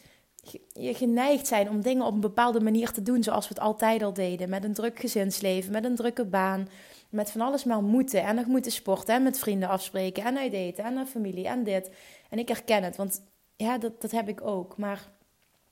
geneigd 0.74 1.46
zijn 1.46 1.70
om 1.70 1.80
dingen 1.80 2.06
op 2.06 2.14
een 2.14 2.20
bepaalde 2.20 2.60
manier 2.60 2.90
te 2.90 3.02
doen 3.02 3.22
zoals 3.22 3.48
we 3.48 3.54
het 3.54 3.62
altijd 3.62 4.02
al 4.02 4.12
deden. 4.12 4.48
Met 4.48 4.64
een 4.64 4.74
druk 4.74 4.98
gezinsleven, 4.98 5.72
met 5.72 5.84
een 5.84 5.96
drukke 5.96 6.24
baan 6.24 6.68
met 7.08 7.30
van 7.30 7.40
alles 7.40 7.64
maar 7.64 7.82
moeten. 7.82 8.22
En 8.22 8.34
nog 8.34 8.46
moeten 8.46 8.72
sporten 8.72 9.14
en 9.14 9.22
met 9.22 9.38
vrienden 9.38 9.68
afspreken 9.68 10.24
en 10.24 10.38
uit 10.38 10.52
eten 10.52 10.84
en 10.84 10.94
naar 10.94 11.06
familie 11.06 11.48
en 11.48 11.64
dit. 11.64 11.90
En 12.30 12.38
ik 12.38 12.48
herken 12.48 12.82
het, 12.82 12.96
want 12.96 13.22
ja, 13.56 13.78
dat, 13.78 14.00
dat 14.00 14.10
heb 14.10 14.28
ik 14.28 14.40
ook. 14.40 14.76
Maar 14.76 15.08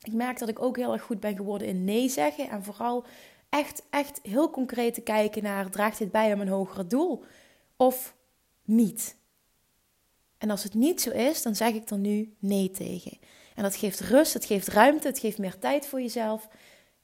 ik 0.00 0.12
merk 0.12 0.38
dat 0.38 0.48
ik 0.48 0.62
ook 0.62 0.76
heel 0.76 0.92
erg 0.92 1.02
goed 1.02 1.20
ben 1.20 1.36
geworden 1.36 1.68
in 1.68 1.84
nee 1.84 2.08
zeggen. 2.08 2.48
En 2.48 2.62
vooral 2.62 3.04
echt, 3.48 3.82
echt 3.90 4.20
heel 4.22 4.50
concreet 4.50 4.94
te 4.94 5.00
kijken 5.00 5.42
naar, 5.42 5.70
draagt 5.70 5.98
dit 5.98 6.10
bij 6.10 6.30
aan 6.30 6.36
mijn 6.36 6.50
hogere 6.50 6.86
doel? 6.86 7.24
Of 7.76 8.14
niet? 8.64 9.16
En 10.38 10.50
als 10.50 10.62
het 10.62 10.74
niet 10.74 11.00
zo 11.00 11.10
is, 11.10 11.42
dan 11.42 11.54
zeg 11.54 11.72
ik 11.72 11.90
er 11.90 11.98
nu 11.98 12.34
nee 12.38 12.70
tegen. 12.70 13.18
En 13.54 13.62
dat 13.62 13.76
geeft 13.76 14.00
rust, 14.00 14.32
het 14.32 14.44
geeft 14.44 14.68
ruimte, 14.68 15.08
het 15.08 15.18
geeft 15.18 15.38
meer 15.38 15.58
tijd 15.58 15.86
voor 15.86 16.00
jezelf. 16.00 16.48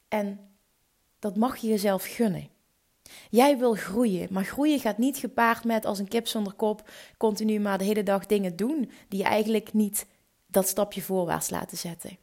En 0.08 0.40
dat 1.18 1.36
mag 1.36 1.56
je 1.56 1.68
jezelf 1.68 2.04
gunnen. 2.04 2.48
Jij 3.30 3.58
wil 3.58 3.74
groeien, 3.74 4.28
maar 4.30 4.44
groeien 4.44 4.78
gaat 4.78 4.98
niet 4.98 5.16
gepaard 5.16 5.64
met 5.64 5.84
als 5.84 5.98
een 5.98 6.08
kip 6.08 6.26
zonder 6.26 6.52
kop 6.52 6.90
continu 7.16 7.60
maar 7.60 7.78
de 7.78 7.84
hele 7.84 8.02
dag 8.02 8.26
dingen 8.26 8.56
doen 8.56 8.90
die 9.08 9.18
je 9.18 9.26
eigenlijk 9.26 9.72
niet 9.72 10.06
dat 10.46 10.68
stapje 10.68 11.02
voorwaarts 11.02 11.50
laten 11.50 11.78
zetten. 11.78 12.18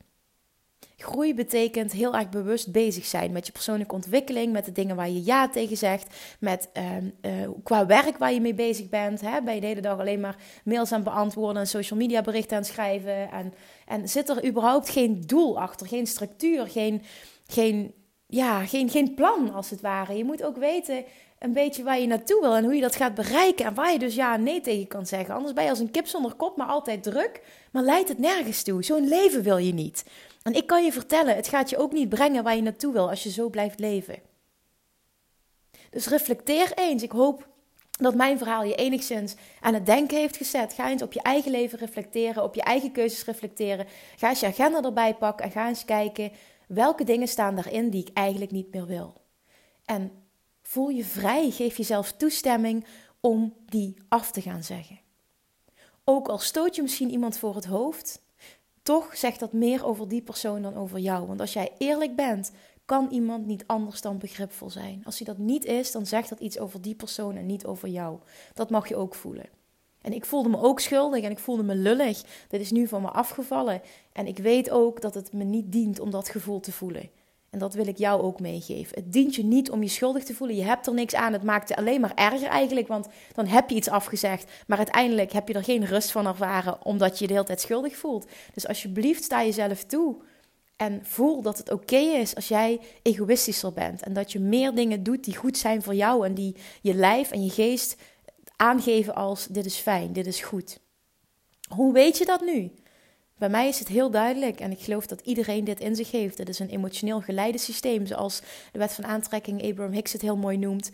Groei 1.02 1.34
betekent 1.34 1.92
heel 1.92 2.16
erg 2.16 2.30
bewust 2.30 2.72
bezig 2.72 3.06
zijn 3.06 3.32
met 3.32 3.46
je 3.46 3.52
persoonlijke 3.52 3.96
ontwikkeling, 3.96 4.52
met 4.52 4.66
de 4.66 4.72
dingen 4.72 4.96
waar 4.96 5.10
je 5.10 5.24
ja 5.24 5.50
tegen 5.50 5.78
zegt, 5.78 6.16
met 6.40 6.70
uh, 7.22 7.50
qua 7.64 7.86
werk 7.86 8.18
waar 8.18 8.34
je 8.34 8.42
mee 8.42 8.54
bezig 8.54 8.90
bent. 8.90 9.22
Hè? 9.22 9.42
Ben 9.42 9.56
je 9.56 9.62
de 9.62 9.68
hele 9.68 9.82
dag 9.82 10.00
alleen 10.00 10.20
maar 10.20 10.36
mails 10.64 10.92
aan 10.92 11.04
beantwoorden 11.04 11.62
en 11.62 11.68
social 11.68 12.00
media 12.00 12.22
berichten 12.22 12.58
aan 12.58 12.66
schrijven? 12.66 13.32
En, 13.32 13.54
en 13.86 14.10
zit 14.10 14.30
er 14.30 14.46
überhaupt 14.46 14.90
geen 14.90 15.22
doel 15.26 15.60
achter, 15.60 15.88
geen 15.88 16.08
structuur, 16.08 16.68
geen, 16.68 17.02
geen 17.48 17.94
ja, 18.32 18.66
geen, 18.66 18.90
geen 18.90 19.14
plan 19.14 19.54
als 19.54 19.70
het 19.70 19.82
ware. 19.82 20.18
Je 20.18 20.24
moet 20.24 20.44
ook 20.44 20.58
weten 20.58 21.06
een 21.40 21.54
beetje 21.54 21.84
waar 21.84 22.00
je 22.00 22.08
naartoe 22.08 22.42
wil 22.42 22.56
en 22.56 22.64
hoe 22.64 22.76
je 22.76 22.82
dat 22.82 22.96
gaat 22.96 23.16
bereiken. 23.16 23.66
En 23.66 23.74
waar 23.74 23.92
je 23.92 24.00
dus 24.00 24.16
ja 24.16 24.34
en 24.34 24.44
nee 24.44 24.62
tegen 24.62 24.88
kan 24.88 25.06
zeggen. 25.06 25.36
Anders 25.36 25.54
ben 25.54 25.64
je 25.64 25.70
als 25.70 25.80
een 25.80 25.92
kip 25.92 26.08
zonder 26.08 26.34
kop, 26.34 26.58
maar 26.58 26.68
altijd 26.68 27.04
druk. 27.04 27.42
Maar 27.72 27.84
leidt 27.84 28.10
het 28.10 28.18
nergens 28.18 28.64
toe. 28.64 28.84
Zo'n 28.84 29.08
leven 29.08 29.44
wil 29.44 29.58
je 29.58 29.74
niet. 29.74 30.06
En 30.44 30.54
ik 30.54 30.68
kan 30.68 30.84
je 30.84 30.92
vertellen, 30.92 31.36
het 31.36 31.48
gaat 31.48 31.70
je 31.70 31.78
ook 31.78 31.92
niet 31.92 32.10
brengen 32.10 32.44
waar 32.44 32.56
je 32.56 32.62
naartoe 32.62 32.94
wil 32.94 33.10
als 33.10 33.24
je 33.24 33.32
zo 33.32 33.50
blijft 33.50 33.80
leven. 33.80 34.20
Dus 35.90 36.08
reflecteer 36.08 36.72
eens. 36.76 37.04
Ik 37.04 37.12
hoop 37.12 37.48
dat 37.92 38.16
mijn 38.16 38.38
verhaal 38.38 38.64
je 38.64 38.76
enigszins 38.76 39.36
aan 39.62 39.74
het 39.74 39.86
denken 39.86 40.18
heeft 40.18 40.38
gezet. 40.38 40.74
Ga 40.74 40.90
eens 40.90 41.02
op 41.02 41.14
je 41.14 41.22
eigen 41.22 41.52
leven 41.52 41.80
reflecteren, 41.80 42.44
op 42.44 42.56
je 42.56 42.62
eigen 42.62 42.92
keuzes 42.92 43.26
reflecteren. 43.26 43.88
Ga 44.18 44.30
eens 44.30 44.40
je 44.40 44.46
agenda 44.46 44.82
erbij 44.82 45.14
pakken 45.14 45.46
en 45.46 45.52
ga 45.52 45.68
eens 45.68 45.86
kijken 45.86 46.32
welke 46.70 47.04
dingen 47.04 47.28
staan 47.28 47.56
daarin 47.56 47.90
die 47.90 48.02
ik 48.02 48.18
eigenlijk 48.18 48.52
niet 48.52 48.74
meer 48.74 48.86
wil. 48.86 49.14
En 49.86 50.12
voel 50.62 50.90
je 50.90 51.04
vrij, 51.04 51.52
geef 51.52 51.78
jezelf 51.78 52.12
toestemming 52.12 52.86
om 53.20 53.54
die 53.66 53.96
af 54.08 54.32
te 54.32 54.42
gaan 54.42 54.64
zeggen. 54.64 55.00
Ook 56.04 56.28
al 56.28 56.38
stoot 56.38 56.76
je 56.76 56.82
misschien 56.82 57.12
iemand 57.12 57.38
voor 57.38 57.56
het 57.56 57.66
hoofd, 57.66 58.22
toch 58.84 59.18
zegt 59.18 59.40
dat 59.40 59.54
meer 59.54 59.86
over 59.86 60.08
die 60.08 60.22
persoon 60.22 60.62
dan 60.62 60.76
over 60.76 61.00
jou. 61.00 61.28
Want 61.28 61.40
als 61.40 61.54
jij 61.54 61.72
eerlijk 61.78 62.16
bent, 62.16 62.52
kan 62.86 63.08
iemand 63.12 63.46
niet 63.46 63.64
anders 63.68 64.02
dan 64.02 64.18
begripvol 64.18 64.70
zijn. 64.70 65.02
Als 65.06 65.18
hij 65.18 65.28
dat 65.28 65.38
niet 65.38 65.66
is, 65.66 65.92
dan 65.92 66.06
zegt 66.06 66.30
dat 66.30 66.40
iets 66.40 66.60
over 66.60 66.82
die 66.82 66.96
persoon 66.96 67.36
en 67.36 67.46
niet 67.46 67.66
over 67.66 67.88
jou. 67.88 68.20
Dat 68.54 68.70
mag 68.70 68.88
je 68.88 68.96
ook 68.96 69.16
voelen. 69.16 69.59
En 70.02 70.14
ik 70.14 70.26
voelde 70.26 70.50
me 70.50 70.62
ook 70.62 70.80
schuldig 70.80 71.24
en 71.24 71.32
ik 71.32 71.40
voelde 71.40 71.64
me 71.64 71.76
lullig. 71.76 72.22
Dit 72.48 72.62
is 72.62 72.72
nu 72.72 72.88
van 72.88 73.02
me 73.02 73.10
afgevallen. 73.10 73.82
En 74.14 74.28
ik 74.28 74.38
weet 74.38 74.70
ook 74.70 75.02
dat 75.02 75.14
het 75.14 75.34
me 75.34 75.44
niet 75.44 75.72
dient 75.72 76.00
om 76.00 76.12
dat 76.12 76.30
gevoel 76.30 76.60
te 76.60 76.72
voelen. 76.72 77.10
En 77.50 77.60
dat 77.60 77.74
wil 77.74 77.88
ik 77.88 77.98
jou 77.98 78.22
ook 78.22 78.40
meegeven. 78.40 78.96
Het 78.96 79.14
dient 79.14 79.36
je 79.36 79.44
niet 79.44 79.72
om 79.72 79.84
je 79.84 79.90
schuldig 79.90 80.24
te 80.24 80.34
voelen. 80.34 80.56
Je 80.56 80.64
hebt 80.64 80.88
er 80.88 80.94
niks 80.94 81.16
aan. 81.16 81.34
Het 81.34 81.44
maakt 81.44 81.70
het 81.70 81.78
alleen 81.78 82.02
maar 82.02 82.16
erger 82.16 82.48
eigenlijk. 82.48 82.88
Want 82.88 83.08
dan 83.34 83.46
heb 83.46 83.70
je 83.70 83.76
iets 83.76 83.90
afgezegd. 83.90 84.52
Maar 84.68 84.78
uiteindelijk 84.78 85.32
heb 85.32 85.48
je 85.48 85.54
er 85.54 85.64
geen 85.64 85.86
rust 85.86 86.12
van 86.12 86.28
ervaren. 86.28 86.86
Omdat 86.86 87.14
je 87.14 87.20
je 87.20 87.28
de 87.28 87.34
hele 87.34 87.46
tijd 87.46 87.62
schuldig 87.62 87.96
voelt. 87.96 88.28
Dus 88.54 88.68
alsjeblieft 88.68 89.24
sta 89.24 89.44
jezelf 89.44 89.84
toe. 89.84 90.16
En 90.76 91.00
voel 91.04 91.42
dat 91.42 91.58
het 91.58 91.72
oké 91.72 91.96
is 91.96 92.36
als 92.36 92.48
jij 92.48 92.80
egoïstischer 93.02 93.74
bent. 93.74 94.04
En 94.04 94.14
dat 94.14 94.32
je 94.32 94.40
meer 94.40 94.76
dingen 94.76 95.04
doet 95.04 95.24
die 95.24 95.36
goed 95.36 95.58
zijn 95.58 95.82
voor 95.82 95.96
jou. 95.96 96.26
En 96.26 96.34
die 96.34 96.56
je 96.82 96.94
lijf 96.94 97.32
en 97.32 97.44
je 97.44 97.50
geest 97.52 97.96
aangeven 98.60 99.16
als 99.16 99.48
dit 99.48 99.66
is 99.66 99.76
fijn, 99.76 100.14
dit 100.14 100.28
is 100.28 100.42
goed. 100.42 100.80
Hoe 101.76 101.94
weet 101.94 102.18
je 102.18 102.26
dat 102.26 102.42
nu? 102.42 102.72
Bij 103.38 103.50
mij 103.50 103.68
is 103.68 103.80
het 103.80 103.88
heel 103.88 104.12
duidelijk 104.12 104.60
en 104.60 104.72
ik 104.72 104.80
geloof 104.80 105.08
dat 105.08 105.22
iedereen 105.22 105.64
dit 105.64 105.80
in 105.80 105.96
zich 105.96 106.12
heeft. 106.12 106.38
Het 106.38 106.50
is 106.50 106.60
een 106.60 106.70
emotioneel 106.70 107.22
geleide 107.22 107.58
systeem, 107.58 108.06
zoals 108.06 108.42
de 108.72 108.80
wet 108.80 108.94
van 108.94 109.06
aantrekking 109.06 109.64
Abraham 109.64 109.94
Hicks 109.94 110.12
het 110.12 110.22
heel 110.22 110.38
mooi 110.38 110.58
noemt. 110.58 110.92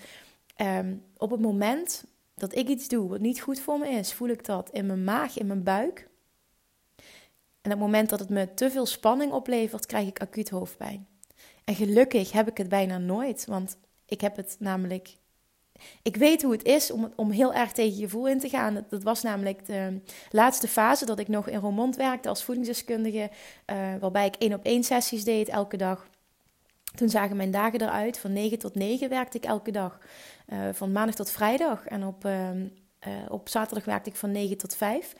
Um, 0.61 1.03
op 1.17 1.31
het 1.31 1.39
moment 1.39 2.05
dat 2.35 2.55
ik 2.55 2.67
iets 2.67 2.87
doe 2.87 3.09
wat 3.09 3.19
niet 3.19 3.41
goed 3.41 3.59
voor 3.59 3.79
me 3.79 3.89
is, 3.89 4.13
voel 4.13 4.29
ik 4.29 4.45
dat 4.45 4.69
in 4.69 4.85
mijn 4.85 5.03
maag, 5.03 5.37
in 5.37 5.47
mijn 5.47 5.63
buik. 5.63 6.09
En 7.61 7.71
op 7.71 7.77
het 7.77 7.79
moment 7.79 8.09
dat 8.09 8.19
het 8.19 8.29
me 8.29 8.53
te 8.53 8.71
veel 8.71 8.85
spanning 8.85 9.31
oplevert, 9.31 9.85
krijg 9.85 10.07
ik 10.07 10.21
acuut 10.21 10.49
hoofdpijn. 10.49 11.07
En 11.63 11.75
gelukkig 11.75 12.31
heb 12.31 12.47
ik 12.47 12.57
het 12.57 12.69
bijna 12.69 12.97
nooit, 12.97 13.45
want 13.45 13.77
ik 14.05 14.21
heb 14.21 14.35
het 14.35 14.55
namelijk 14.59 15.17
ik 16.01 16.15
weet 16.15 16.41
hoe 16.41 16.51
het 16.51 16.63
is 16.63 16.91
om, 16.91 17.13
om 17.15 17.31
heel 17.31 17.53
erg 17.53 17.71
tegen 17.71 17.95
je 17.95 18.03
gevoel 18.03 18.27
in 18.27 18.39
te 18.39 18.49
gaan. 18.49 18.85
Dat, 18.89 19.03
was 19.03 19.21
namelijk 19.21 19.65
de 19.65 20.01
laatste 20.31 20.67
fase 20.67 21.05
dat 21.05 21.19
ik 21.19 21.27
nog 21.27 21.47
in 21.47 21.59
Roermond 21.59 21.95
werkte 21.95 22.29
als 22.29 22.43
voedingsdeskundige. 22.43 23.29
Uh, 23.71 23.77
waarbij 23.99 24.25
ik 24.25 24.35
één 24.35 24.53
op 24.53 24.63
één 24.63 24.83
sessies 24.83 25.23
deed 25.23 25.49
elke 25.49 25.77
dag. 25.77 26.07
Toen 26.95 27.09
zagen 27.09 27.35
mijn 27.35 27.51
dagen 27.51 27.81
eruit. 27.81 28.17
Van 28.17 28.33
9 28.33 28.59
tot 28.59 28.75
9 28.75 29.09
werkte 29.09 29.37
ik 29.37 29.45
elke 29.45 29.71
dag. 29.71 29.99
Uh, 30.47 30.59
van 30.71 30.91
maandag 30.91 31.15
tot 31.15 31.31
vrijdag. 31.31 31.85
En 31.85 32.05
op, 32.05 32.25
uh, 32.25 32.49
op 33.27 33.49
zaterdag 33.49 33.85
werkte 33.85 34.09
ik 34.09 34.15
van 34.15 34.31
9 34.31 34.57
tot 34.57 34.75
5. 34.75 35.13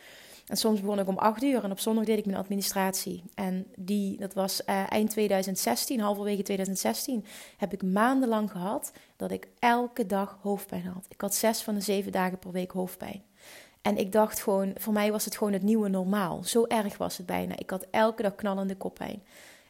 En 0.46 0.58
soms 0.58 0.82
begon 0.82 1.00
ik 1.00 1.08
om 1.08 1.18
acht 1.18 1.44
uur 1.44 1.64
en 1.64 1.72
op 1.72 1.80
zondag 1.80 2.06
deed 2.06 2.18
ik 2.18 2.26
mijn 2.26 2.38
administratie. 2.38 3.24
En 3.34 3.68
die, 3.76 4.18
dat 4.18 4.34
was 4.34 4.62
uh, 4.66 4.92
eind 4.92 5.10
2016, 5.10 6.00
halverwege 6.00 6.42
2016, 6.42 7.26
heb 7.58 7.74
ik 7.74 7.84
maandenlang 7.84 8.52
gehad 8.52 8.92
dat 9.16 9.32
ik 9.32 9.48
elke 9.60 10.06
dag 10.06 10.38
hoofdpijn 10.42 10.86
had. 10.86 11.06
Ik 11.10 11.22
had 11.22 11.36
zes 11.36 11.62
van 11.62 11.74
de 11.74 11.82
zeven 11.82 12.12
dagen 12.12 12.40
per 12.40 12.52
week 12.52 12.72
hoofdpijn. 12.72 13.24
En 13.82 13.98
ik 13.98 14.12
dacht 14.12 14.42
gewoon, 14.42 14.74
voor 14.76 14.94
mij 14.94 15.12
was 15.12 15.26
het 15.26 15.38
gewoon 15.38 15.54
het 15.54 15.64
nieuwe 15.64 15.90
normaal. 15.90 16.44
Zo 16.44 16.66
erg 16.66 16.98
was 16.98 17.18
het 17.18 17.26
bijna. 17.26 17.58
Ik 17.58 17.70
had 17.70 17.86
elke 17.92 18.22
dag 18.22 18.36
knallende 18.36 18.76
koppijn. 18.76 19.24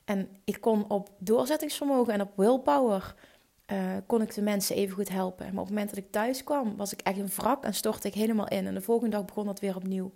En 0.05 0.29
ik 0.43 0.61
kon 0.61 0.89
op 0.89 1.09
doorzettingsvermogen 1.17 2.13
en 2.13 2.21
op 2.21 2.31
willpower 2.35 3.15
uh, 3.71 3.77
kon 4.05 4.21
ik 4.21 4.33
de 4.33 4.41
mensen 4.41 4.75
even 4.75 4.95
goed 4.95 5.09
helpen. 5.09 5.45
Maar 5.45 5.61
op 5.61 5.67
het 5.67 5.69
moment 5.69 5.89
dat 5.89 6.03
ik 6.03 6.11
thuis 6.11 6.43
kwam, 6.43 6.75
was 6.77 6.93
ik 6.93 7.01
echt 7.01 7.17
een 7.17 7.29
wrak 7.35 7.63
en 7.63 7.73
stortte 7.73 8.07
ik 8.07 8.13
helemaal 8.13 8.47
in. 8.47 8.67
En 8.67 8.73
de 8.73 8.81
volgende 8.81 9.15
dag 9.15 9.25
begon 9.25 9.45
dat 9.45 9.59
weer 9.59 9.75
opnieuw. 9.75 10.11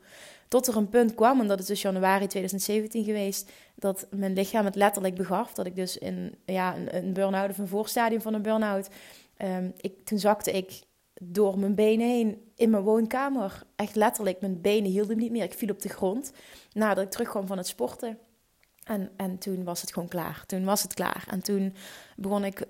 Tot 0.49 0.67
er 0.67 0.75
een 0.75 0.89
punt 0.89 1.15
kwam, 1.15 1.39
en 1.39 1.47
dat 1.47 1.59
is 1.59 1.65
dus 1.65 1.81
januari 1.81 2.27
2017 2.27 3.03
geweest, 3.03 3.51
dat 3.75 4.07
mijn 4.09 4.33
lichaam 4.33 4.65
het 4.65 4.75
letterlijk 4.75 5.15
begaf. 5.15 5.53
Dat 5.53 5.65
ik 5.65 5.75
dus 5.75 5.97
in 5.97 6.35
ja, 6.45 6.75
een, 6.75 6.95
een 6.95 7.13
burn-out 7.13 7.49
of 7.49 7.57
een 7.57 7.67
voorstadium 7.67 8.21
van 8.21 8.33
een 8.33 8.41
burn-out, 8.41 8.89
um, 9.37 9.73
ik, 9.77 10.05
toen 10.05 10.19
zakte 10.19 10.51
ik 10.51 10.81
door 11.21 11.59
mijn 11.59 11.75
benen 11.75 12.07
heen 12.07 12.51
in 12.55 12.69
mijn 12.69 12.83
woonkamer. 12.83 13.63
Echt 13.75 13.95
letterlijk, 13.95 14.41
mijn 14.41 14.61
benen 14.61 14.91
hielden 14.91 15.17
niet 15.17 15.31
meer. 15.31 15.43
Ik 15.43 15.53
viel 15.53 15.69
op 15.69 15.81
de 15.81 15.89
grond 15.89 16.31
nadat 16.73 17.03
ik 17.03 17.11
terugkwam 17.11 17.47
van 17.47 17.57
het 17.57 17.67
sporten. 17.67 18.17
En, 18.83 19.11
en 19.17 19.37
toen 19.37 19.63
was 19.63 19.81
het 19.81 19.93
gewoon 19.93 20.09
klaar. 20.09 20.43
Toen 20.45 20.63
was 20.63 20.83
het 20.83 20.93
klaar. 20.93 21.25
En 21.29 21.41
toen 21.41 21.75
begon 22.15 22.45
ik 22.45 22.67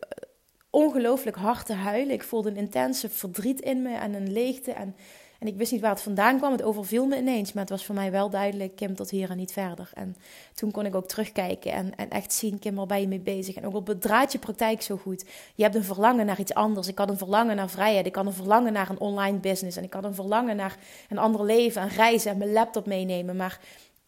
ongelooflijk 0.70 1.38
hard 1.38 1.66
te 1.66 1.74
huilen. 1.74 2.14
Ik 2.14 2.24
voelde 2.24 2.50
een 2.50 2.56
intense 2.56 3.10
verdriet 3.10 3.62
in 3.62 3.82
me 3.82 3.96
en 3.96 4.14
een 4.14 4.32
leegte. 4.32 4.72
En, 4.72 4.96
en 5.40 5.48
ik 5.48 5.58
wist 5.58 5.72
niet 5.72 5.82
waar 5.82 5.92
het 5.92 6.02
vandaan 6.02 6.38
kwam. 6.38 6.52
Het 6.52 6.62
overviel 6.62 7.06
me 7.06 7.18
ineens. 7.18 7.54
Maar 7.54 7.64
het 7.64 7.72
was 7.72 7.86
voor 7.86 7.96
mij 7.96 8.12
wel 8.12 8.30
duidelijk, 8.30 8.76
Kim, 8.76 8.96
tot 8.96 9.10
hier 9.10 9.30
en 9.30 9.38
niet 9.38 9.52
verder. 9.52 9.90
En 9.94 10.16
toen 10.54 10.72
kon 10.72 10.86
ik 10.86 10.96
ook 10.96 11.08
terugkijken 11.08 11.72
en, 11.72 11.96
en 11.96 12.10
echt 12.10 12.34
zien, 12.34 12.60
Kim, 12.60 12.76
waar 12.76 12.86
ben 12.86 13.02
je 13.02 13.08
mee 13.08 13.20
bezig? 13.20 13.56
En 13.56 13.66
ook 13.66 13.76
op 13.76 13.88
het 13.88 14.02
draadje 14.02 14.40
praktijk 14.40 14.82
zo 14.82 14.98
goed. 14.98 15.26
Je 15.56 15.64
hebt 15.64 15.76
een 15.76 15.84
verlangen 15.84 16.26
naar 16.26 16.40
iets 16.40 16.54
anders. 16.54 16.88
Ik 16.88 16.98
had 16.98 17.10
een 17.10 17.18
verlangen 17.18 17.56
naar 17.56 17.70
vrijheid. 17.70 18.06
Ik 18.06 18.16
had 18.16 18.26
een 18.26 18.34
verlangen 18.34 18.74
naar 18.74 18.90
een 18.90 19.00
online 19.00 19.38
business. 19.38 19.78
En 19.78 19.84
ik 19.84 19.94
had 19.94 20.04
een 20.04 20.16
verlangen 20.16 20.56
naar 20.56 20.78
een 21.10 21.18
ander 21.18 21.46
leven 21.46 21.82
en 21.82 21.90
reizen 21.90 22.32
en 22.32 22.38
mijn 22.38 22.52
laptop 22.52 22.86
meenemen. 22.86 23.36
Maar 23.36 23.60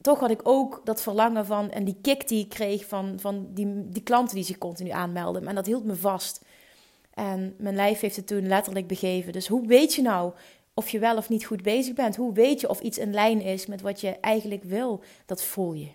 toch 0.02 0.20
had 0.20 0.32
ik 0.32 0.42
ook 0.44 0.82
dat 0.84 1.02
verlangen 1.02 1.46
van 1.46 1.72
en 1.72 1.84
die 1.84 1.98
kick 2.02 2.28
die 2.28 2.44
ik 2.44 2.50
kreeg 2.50 2.86
van, 2.86 3.14
van 3.20 3.48
die, 3.50 3.90
die 3.90 4.04
klanten 4.04 4.36
die 4.36 4.44
zich 4.44 4.58
continu 4.58 4.90
aanmelden. 4.90 5.48
En 5.48 5.56
dat 5.56 5.66
hield 5.66 5.86
me 5.86 5.96
vast. 5.96 6.42
En 7.14 7.56
mijn 7.58 7.76
lijf 7.76 8.00
heeft 8.00 8.16
het 8.16 8.28
toen 8.28 8.48
letterlijk 8.48 8.88
begeven. 8.88 9.34
Dus 9.34 9.48
hoe 9.48 9.68
weet 9.68 9.94
je 9.94 10.02
nou 10.02 10.34
of 10.82 10.90
je 10.90 11.00
wel 11.00 11.18
of 11.18 11.30
niet 11.30 11.46
goed 11.46 11.62
bezig 11.62 11.94
bent? 11.94 12.16
Hoe 12.16 12.34
weet 12.34 12.62
je 12.62 12.70
of 12.70 12.80
iets 12.80 12.98
in 12.98 13.14
lijn 13.14 13.42
is 13.42 13.66
met 13.66 13.82
wat 13.82 14.02
je 14.02 14.10
eigenlijk 14.10 14.64
wil? 14.64 15.04
Dat 15.26 15.44
voel 15.44 15.74
je. 15.74 15.92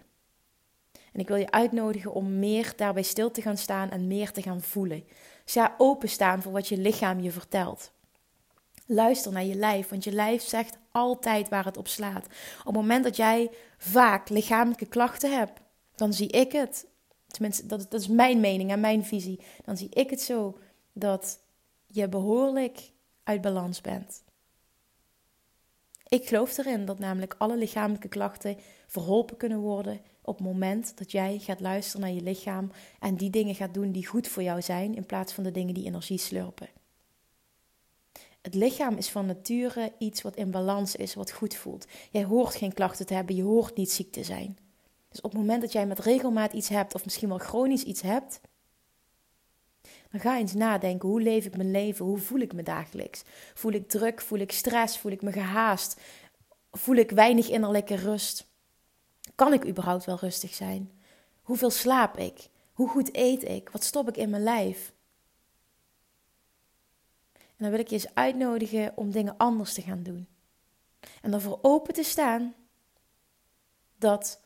En 1.12 1.20
ik 1.20 1.28
wil 1.28 1.36
je 1.36 1.50
uitnodigen 1.50 2.12
om 2.12 2.38
meer 2.38 2.72
daarbij 2.76 3.02
stil 3.02 3.30
te 3.30 3.42
gaan 3.42 3.56
staan 3.56 3.90
en 3.90 4.06
meer 4.06 4.30
te 4.32 4.42
gaan 4.42 4.60
voelen. 4.60 5.04
Dus 5.44 5.54
ja, 5.54 5.74
openstaan 5.78 6.42
voor 6.42 6.52
wat 6.52 6.68
je 6.68 6.76
lichaam 6.76 7.20
je 7.20 7.30
vertelt. 7.30 7.92
Luister 8.86 9.32
naar 9.32 9.44
je 9.44 9.54
lijf, 9.54 9.88
want 9.88 10.04
je 10.04 10.12
lijf 10.12 10.42
zegt 10.42 10.78
altijd 10.90 11.48
waar 11.48 11.64
het 11.64 11.76
op 11.76 11.88
slaat. 11.88 12.26
Op 12.58 12.64
het 12.64 12.74
moment 12.74 13.04
dat 13.04 13.16
jij 13.16 13.50
vaak 13.78 14.28
lichamelijke 14.28 14.86
klachten 14.86 15.38
hebt, 15.38 15.60
dan 15.94 16.12
zie 16.12 16.28
ik 16.28 16.52
het. 16.52 16.86
Tenminste, 17.26 17.66
dat, 17.66 17.86
dat 17.90 18.00
is 18.00 18.08
mijn 18.08 18.40
mening 18.40 18.70
en 18.70 18.80
mijn 18.80 19.04
visie. 19.04 19.40
Dan 19.64 19.76
zie 19.76 19.88
ik 19.90 20.10
het 20.10 20.20
zo 20.20 20.58
dat 20.92 21.40
je 21.86 22.08
behoorlijk 22.08 22.90
uit 23.22 23.40
balans 23.40 23.80
bent. 23.80 24.24
Ik 26.08 26.28
geloof 26.28 26.58
erin 26.58 26.84
dat 26.84 26.98
namelijk 26.98 27.34
alle 27.38 27.56
lichamelijke 27.56 28.08
klachten 28.08 28.56
verholpen 28.86 29.36
kunnen 29.36 29.58
worden 29.58 30.00
op 30.22 30.36
het 30.36 30.46
moment 30.46 30.98
dat 30.98 31.12
jij 31.12 31.38
gaat 31.38 31.60
luisteren 31.60 32.00
naar 32.00 32.14
je 32.14 32.22
lichaam 32.22 32.70
en 33.00 33.16
die 33.16 33.30
dingen 33.30 33.54
gaat 33.54 33.74
doen 33.74 33.92
die 33.92 34.06
goed 34.06 34.28
voor 34.28 34.42
jou 34.42 34.62
zijn 34.62 34.94
in 34.94 35.06
plaats 35.06 35.32
van 35.32 35.44
de 35.44 35.50
dingen 35.50 35.74
die 35.74 35.86
energie 35.86 36.18
slurpen. 36.18 36.68
Het 38.42 38.54
lichaam 38.54 38.96
is 38.96 39.08
van 39.08 39.26
nature 39.26 39.92
iets 39.98 40.22
wat 40.22 40.36
in 40.36 40.50
balans 40.50 40.96
is, 40.96 41.14
wat 41.14 41.30
goed 41.30 41.54
voelt. 41.54 41.86
Jij 42.10 42.24
hoort 42.24 42.54
geen 42.54 42.72
klachten 42.72 43.06
te 43.06 43.14
hebben, 43.14 43.36
je 43.36 43.42
hoort 43.42 43.76
niet 43.76 43.90
ziek 43.90 44.12
te 44.12 44.24
zijn. 44.24 44.58
Dus 45.08 45.20
op 45.20 45.30
het 45.30 45.40
moment 45.40 45.60
dat 45.60 45.72
jij 45.72 45.86
met 45.86 45.98
regelmaat 45.98 46.52
iets 46.52 46.68
hebt, 46.68 46.94
of 46.94 47.04
misschien 47.04 47.28
wel 47.28 47.38
chronisch 47.38 47.82
iets 47.82 48.02
hebt, 48.02 48.40
dan 50.10 50.20
ga 50.20 50.38
eens 50.38 50.54
nadenken: 50.54 51.08
hoe 51.08 51.22
leef 51.22 51.44
ik 51.44 51.56
mijn 51.56 51.70
leven? 51.70 52.04
Hoe 52.04 52.18
voel 52.18 52.40
ik 52.40 52.52
me 52.52 52.62
dagelijks? 52.62 53.22
Voel 53.54 53.72
ik 53.72 53.88
druk? 53.88 54.20
Voel 54.20 54.38
ik 54.38 54.52
stress? 54.52 54.98
Voel 54.98 55.12
ik 55.12 55.22
me 55.22 55.32
gehaast? 55.32 56.00
Voel 56.70 56.96
ik 56.96 57.10
weinig 57.10 57.48
innerlijke 57.48 57.94
rust? 57.94 58.46
Kan 59.34 59.52
ik 59.52 59.66
überhaupt 59.66 60.04
wel 60.04 60.16
rustig 60.16 60.54
zijn? 60.54 60.90
Hoeveel 61.42 61.70
slaap 61.70 62.18
ik? 62.18 62.48
Hoe 62.72 62.88
goed 62.88 63.16
eet 63.16 63.44
ik? 63.44 63.68
Wat 63.68 63.84
stop 63.84 64.08
ik 64.08 64.16
in 64.16 64.30
mijn 64.30 64.42
lijf? 64.42 64.92
En 67.32 67.62
dan 67.64 67.70
wil 67.70 67.80
ik 67.80 67.88
je 67.88 67.94
eens 67.94 68.14
uitnodigen 68.14 68.92
om 68.96 69.10
dingen 69.10 69.36
anders 69.36 69.74
te 69.74 69.82
gaan 69.82 70.02
doen. 70.02 70.28
En 71.22 71.32
ervoor 71.32 71.58
open 71.62 71.94
te 71.94 72.02
staan 72.02 72.54
dat 73.98 74.40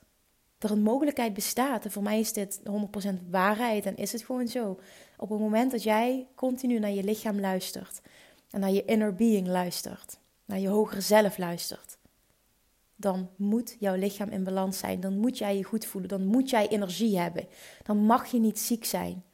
er 0.65 0.71
een 0.71 0.83
mogelijkheid 0.83 1.35
bestaat. 1.35 1.85
En 1.85 1.91
voor 1.91 2.03
mij 2.03 2.21
is 2.21 2.33
dit 2.33 2.61
100% 2.61 3.29
waarheid 3.31 3.87
en 3.87 3.97
is 3.97 4.13
het 4.13 4.25
gewoon 4.25 4.49
zo. 4.49 4.81
Op 5.17 5.31
het 5.31 5.39
moment 5.39 5.71
dat 5.71 5.83
jij 5.83 6.27
continu 6.35 6.79
naar 6.79 6.91
je 6.91 7.05
lichaam 7.05 7.41
luistert 7.41 8.01
en 8.51 8.61
naar 8.61 8.71
je 8.71 8.85
inner 8.85 9.15
being 9.15 9.47
luistert, 9.47 10.19
naar 10.45 10.59
je 10.59 10.69
hogere 10.69 11.01
zelf 11.01 11.39
luistert, 11.39 11.99
dan 13.01 13.31
moet 13.37 13.77
jouw 13.79 13.95
lichaam 13.95 14.29
in 14.29 14.45
balans 14.45 14.79
zijn. 14.79 15.01
Dan 15.01 15.19
moet 15.19 15.39
jij 15.39 15.57
je 15.57 15.65
goed 15.65 15.85
voelen. 15.85 16.11
Dan 16.11 16.27
moet 16.27 16.51
jij 16.51 16.69
energie 16.69 17.19
hebben. 17.19 17.49
Dan 17.83 17.97
mag 17.97 18.27
je 18.27 18.39
niet 18.39 18.59
ziek 18.59 18.85
zijn. 18.85 19.25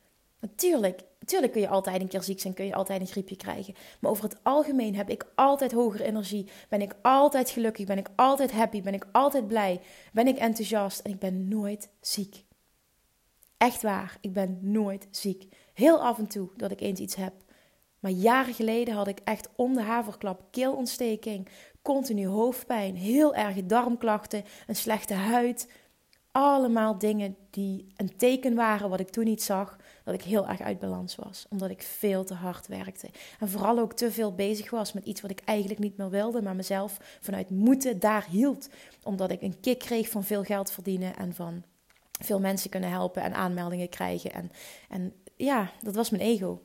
Natuurlijk, 0.41 1.03
Tuurlijk 1.27 1.53
kun 1.53 1.61
je 1.61 1.69
altijd 1.69 2.01
een 2.01 2.09
keer 2.09 2.23
ziek 2.23 2.41
zijn, 2.41 2.55
kun 2.55 2.65
je 2.65 2.75
altijd 2.75 3.01
een 3.01 3.07
griepje 3.07 3.37
krijgen. 3.37 3.75
Maar 4.01 4.11
over 4.11 4.25
het 4.25 4.39
algemeen 4.43 4.95
heb 4.95 5.11
ik 5.11 5.27
altijd 5.35 5.73
hogere 5.73 6.05
energie. 6.05 6.49
Ben 6.69 6.81
ik 6.81 6.95
altijd 7.03 7.51
gelukkig, 7.51 7.87
ben 7.87 7.99
ik 7.99 8.09
altijd 8.17 8.53
happy, 8.53 8.83
ben 8.83 8.95
ik 8.95 9.07
altijd 9.13 9.47
blij, 9.47 9.81
ben 10.13 10.27
ik 10.27 10.39
enthousiast 10.39 11.01
en 11.01 11.11
ik 11.11 11.19
ben 11.19 11.49
nooit 11.49 11.89
ziek. 12.01 12.45
Echt 13.57 13.83
waar, 13.83 14.17
ik 14.21 14.33
ben 14.33 14.59
nooit 14.61 15.09
ziek. 15.11 15.49
Heel 15.75 16.03
af 16.03 16.19
en 16.19 16.27
toe 16.27 16.49
dat 16.57 16.71
ik 16.71 16.81
eens 16.81 17.01
iets 17.01 17.15
heb. 17.15 17.33
Maar 18.01 18.11
jaren 18.11 18.55
geleden 18.55 18.95
had 18.95 19.09
ik 19.09 19.21
echt 19.25 19.49
om 19.57 19.75
de 19.75 19.83
haverklap 19.83 20.43
keelontsteking, 20.51 21.49
continu 21.83 22.27
hoofdpijn, 22.27 22.97
heel 22.97 23.35
erge 23.35 23.67
darmklachten, 23.67 24.45
een 24.67 24.77
slechte 24.77 25.15
huid. 25.15 25.69
Allemaal 26.33 26.99
dingen 26.99 27.37
die 27.51 27.87
een 27.97 28.17
teken 28.17 28.55
waren 28.55 28.91
wat 28.91 29.01
ik 29.01 29.11
toen 29.11 29.25
niet 29.25 29.43
zag, 29.43 29.77
dat 30.07 30.15
ik 30.15 30.23
heel 30.23 30.49
erg 30.49 30.61
uit 30.61 30.79
balans 30.79 31.15
was. 31.15 31.47
Omdat 31.49 31.71
ik 31.71 31.83
veel 31.83 32.25
te 32.25 32.35
hard 32.35 32.67
werkte. 32.67 33.09
En 33.41 33.49
vooral 33.49 33.79
ook 33.79 33.93
te 33.93 34.13
veel 34.13 34.35
bezig 34.35 34.71
was 34.71 34.93
met 34.93 35.05
iets 35.05 35.21
wat 35.21 35.31
ik 35.31 35.41
eigenlijk 35.45 35.81
niet 35.81 35.97
meer 35.97 36.11
wilde, 36.11 36.43
maar 36.43 36.57
mezelf 36.57 37.19
vanuit 37.21 37.51
moeten 37.51 37.99
daar 37.99 38.27
hield. 38.31 38.69
Omdat 39.03 39.31
ik 39.31 39.43
een 39.43 39.61
kick 39.61 39.79
kreeg 39.79 40.09
van 40.09 40.25
veel 40.25 40.43
geld 40.43 40.71
verdienen 40.71 41.17
en 41.17 41.35
van 41.35 41.63
veel 42.21 42.41
mensen 42.41 42.71
kunnen 42.71 42.91
helpen 42.91 43.23
en 43.23 43.35
aanmeldingen 43.35 43.89
krijgen. 43.89 44.33
En, 44.33 44.51
en 44.89 45.13
ja, 45.37 45.73
dat 45.83 45.95
was 45.95 46.11
mijn 46.11 46.23
ego. 46.23 46.63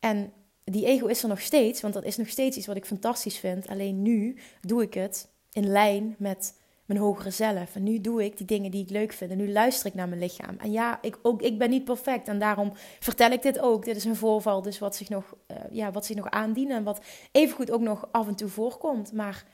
En 0.00 0.32
die 0.64 0.86
ego 0.86 1.06
is 1.06 1.22
er 1.22 1.28
nog 1.28 1.40
steeds, 1.40 1.80
want 1.80 1.94
dat 1.94 2.04
is 2.04 2.16
nog 2.16 2.28
steeds 2.28 2.56
iets 2.56 2.66
wat 2.66 2.76
ik 2.76 2.86
fantastisch 2.86 3.38
vind. 3.38 3.68
Alleen 3.68 4.02
nu 4.02 4.38
doe 4.60 4.82
ik 4.82 4.94
het 4.94 5.28
in 5.52 5.66
lijn 5.66 6.14
met 6.18 6.54
mijn 6.90 7.02
hogere 7.02 7.30
zelf. 7.30 7.74
En 7.74 7.82
nu 7.82 8.00
doe 8.00 8.24
ik 8.24 8.36
die 8.36 8.46
dingen 8.46 8.70
die 8.70 8.82
ik 8.82 8.90
leuk 8.90 9.12
vind. 9.12 9.30
En 9.30 9.36
nu 9.36 9.52
luister 9.52 9.86
ik 9.86 9.94
naar 9.94 10.08
mijn 10.08 10.20
lichaam. 10.20 10.56
En 10.58 10.72
ja, 10.72 10.98
ik, 11.02 11.18
ook, 11.22 11.42
ik 11.42 11.58
ben 11.58 11.70
niet 11.70 11.84
perfect. 11.84 12.28
En 12.28 12.38
daarom 12.38 12.72
vertel 12.98 13.30
ik 13.30 13.42
dit 13.42 13.60
ook. 13.60 13.84
Dit 13.84 13.96
is 13.96 14.04
een 14.04 14.16
voorval, 14.16 14.62
dus 14.62 14.78
wat 14.78 14.96
zich 14.96 15.08
nog, 15.08 15.34
uh, 15.50 15.56
ja, 15.70 15.90
wat 15.90 16.06
zich 16.06 16.16
nog 16.16 16.30
aandient. 16.30 16.70
En 16.70 16.82
wat 16.82 17.00
evengoed 17.32 17.70
ook 17.70 17.80
nog 17.80 18.08
af 18.10 18.28
en 18.28 18.34
toe 18.34 18.48
voorkomt. 18.48 19.12
Maar 19.12 19.44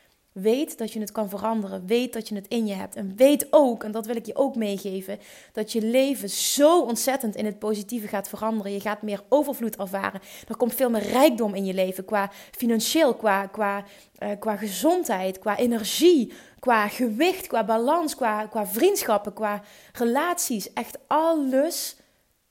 Weet 0.42 0.78
dat 0.78 0.92
je 0.92 1.00
het 1.00 1.12
kan 1.12 1.28
veranderen. 1.28 1.86
Weet 1.86 2.12
dat 2.12 2.28
je 2.28 2.34
het 2.34 2.48
in 2.48 2.66
je 2.66 2.74
hebt. 2.74 2.96
En 2.96 3.16
weet 3.16 3.46
ook, 3.50 3.84
en 3.84 3.92
dat 3.92 4.06
wil 4.06 4.16
ik 4.16 4.26
je 4.26 4.36
ook 4.36 4.56
meegeven, 4.56 5.18
dat 5.52 5.72
je 5.72 5.82
leven 5.82 6.28
zo 6.30 6.80
ontzettend 6.80 7.36
in 7.36 7.44
het 7.44 7.58
positieve 7.58 8.08
gaat 8.08 8.28
veranderen. 8.28 8.72
Je 8.72 8.80
gaat 8.80 9.02
meer 9.02 9.22
overvloed 9.28 9.76
ervaren. 9.76 10.20
Er 10.48 10.56
komt 10.56 10.74
veel 10.74 10.90
meer 10.90 11.02
rijkdom 11.02 11.54
in 11.54 11.64
je 11.64 11.74
leven. 11.74 12.04
Qua 12.04 12.30
financieel, 12.50 13.14
qua, 13.14 13.46
qua, 13.46 13.84
uh, 14.22 14.28
qua 14.38 14.56
gezondheid, 14.56 15.38
qua 15.38 15.56
energie, 15.56 16.32
qua 16.66 16.88
gewicht, 16.88 17.46
qua 17.46 17.64
balans, 17.64 18.14
qua, 18.14 18.46
qua 18.46 18.66
vriendschappen, 18.66 19.32
qua 19.32 19.62
relaties. 19.92 20.72
Echt 20.72 20.98
alles 21.06 21.96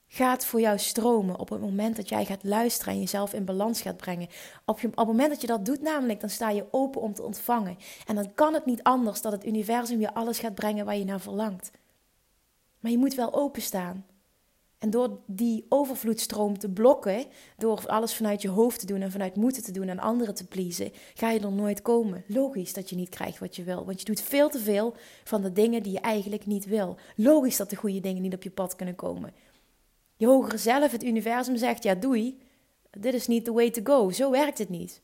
gaat 0.07 0.45
voor 0.45 0.59
jou 0.59 0.77
stromen 0.77 1.39
op 1.39 1.49
het 1.49 1.61
moment 1.61 1.95
dat 1.95 2.09
jij 2.09 2.25
gaat 2.25 2.43
luisteren 2.43 2.93
en 2.93 2.99
jezelf 2.99 3.33
in 3.33 3.45
balans 3.45 3.81
gaat 3.81 3.97
brengen. 3.97 4.27
Op, 4.65 4.79
je, 4.79 4.87
op 4.87 4.97
het 4.97 5.07
moment 5.07 5.29
dat 5.29 5.41
je 5.41 5.47
dat 5.47 5.65
doet, 5.65 5.81
namelijk, 5.81 6.19
dan 6.19 6.29
sta 6.29 6.49
je 6.49 6.67
open 6.71 7.01
om 7.01 7.13
te 7.13 7.23
ontvangen. 7.23 7.77
En 8.07 8.15
dan 8.15 8.33
kan 8.33 8.53
het 8.53 8.65
niet 8.65 8.83
anders 8.83 9.21
dat 9.21 9.31
het 9.31 9.45
universum 9.45 9.99
je 9.99 10.13
alles 10.13 10.39
gaat 10.39 10.55
brengen 10.55 10.85
waar 10.85 10.97
je 10.97 11.05
naar 11.05 11.21
verlangt. 11.21 11.71
Maar 12.79 12.91
je 12.91 12.97
moet 12.97 13.15
wel 13.15 13.33
openstaan. 13.33 14.05
En 14.85 14.91
door 14.91 15.19
die 15.25 15.65
overvloedstroom 15.69 16.57
te 16.57 16.69
blokken, 16.69 17.25
door 17.57 17.87
alles 17.87 18.15
vanuit 18.15 18.41
je 18.41 18.49
hoofd 18.49 18.79
te 18.79 18.85
doen 18.85 19.01
en 19.01 19.11
vanuit 19.11 19.35
moeten 19.35 19.63
te 19.63 19.71
doen 19.71 19.87
en 19.87 19.99
anderen 19.99 20.35
te 20.35 20.47
pleasen, 20.47 20.91
ga 21.13 21.29
je 21.29 21.39
er 21.39 21.51
nooit 21.51 21.81
komen. 21.81 22.23
Logisch 22.27 22.73
dat 22.73 22.89
je 22.89 22.95
niet 22.95 23.09
krijgt 23.09 23.39
wat 23.39 23.55
je 23.55 23.63
wil, 23.63 23.85
want 23.85 23.99
je 23.99 24.05
doet 24.05 24.21
veel 24.21 24.49
te 24.49 24.59
veel 24.59 24.95
van 25.23 25.41
de 25.41 25.51
dingen 25.51 25.83
die 25.83 25.91
je 25.91 25.99
eigenlijk 25.99 26.45
niet 26.45 26.65
wil. 26.65 26.97
Logisch 27.15 27.57
dat 27.57 27.69
de 27.69 27.75
goede 27.75 27.99
dingen 27.99 28.21
niet 28.21 28.33
op 28.33 28.43
je 28.43 28.49
pad 28.49 28.75
kunnen 28.75 28.95
komen. 28.95 29.33
Je 30.15 30.25
hogere 30.25 30.57
zelf, 30.57 30.91
het 30.91 31.03
universum 31.03 31.57
zegt, 31.57 31.83
ja 31.83 31.95
doei, 31.95 32.41
dit 32.91 33.13
is 33.13 33.27
niet 33.27 33.45
the 33.45 33.53
way 33.53 33.71
to 33.71 33.81
go. 33.83 34.11
Zo 34.11 34.31
werkt 34.31 34.57
het 34.57 34.69
niet. 34.69 35.01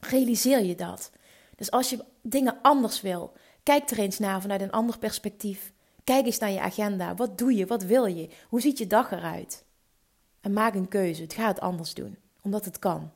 Realiseer 0.00 0.64
je 0.64 0.74
dat. 0.74 1.10
Dus 1.56 1.70
als 1.70 1.90
je 1.90 2.04
dingen 2.22 2.58
anders 2.62 3.00
wil, 3.00 3.32
kijk 3.62 3.90
er 3.90 3.98
eens 3.98 4.18
naar 4.18 4.40
vanuit 4.40 4.60
een 4.60 4.70
ander 4.70 4.98
perspectief. 4.98 5.72
Kijk 6.04 6.26
eens 6.26 6.38
naar 6.38 6.50
je 6.50 6.60
agenda. 6.60 7.14
Wat 7.14 7.38
doe 7.38 7.54
je? 7.54 7.66
Wat 7.66 7.82
wil 7.82 8.06
je? 8.06 8.28
Hoe 8.48 8.60
ziet 8.60 8.78
je 8.78 8.86
dag 8.86 9.10
eruit? 9.10 9.64
En 10.40 10.52
maak 10.52 10.74
een 10.74 10.88
keuze. 10.88 11.22
Het 11.22 11.32
gaat 11.32 11.60
anders 11.60 11.94
doen, 11.94 12.16
omdat 12.42 12.64
het 12.64 12.78
kan. 12.78 13.10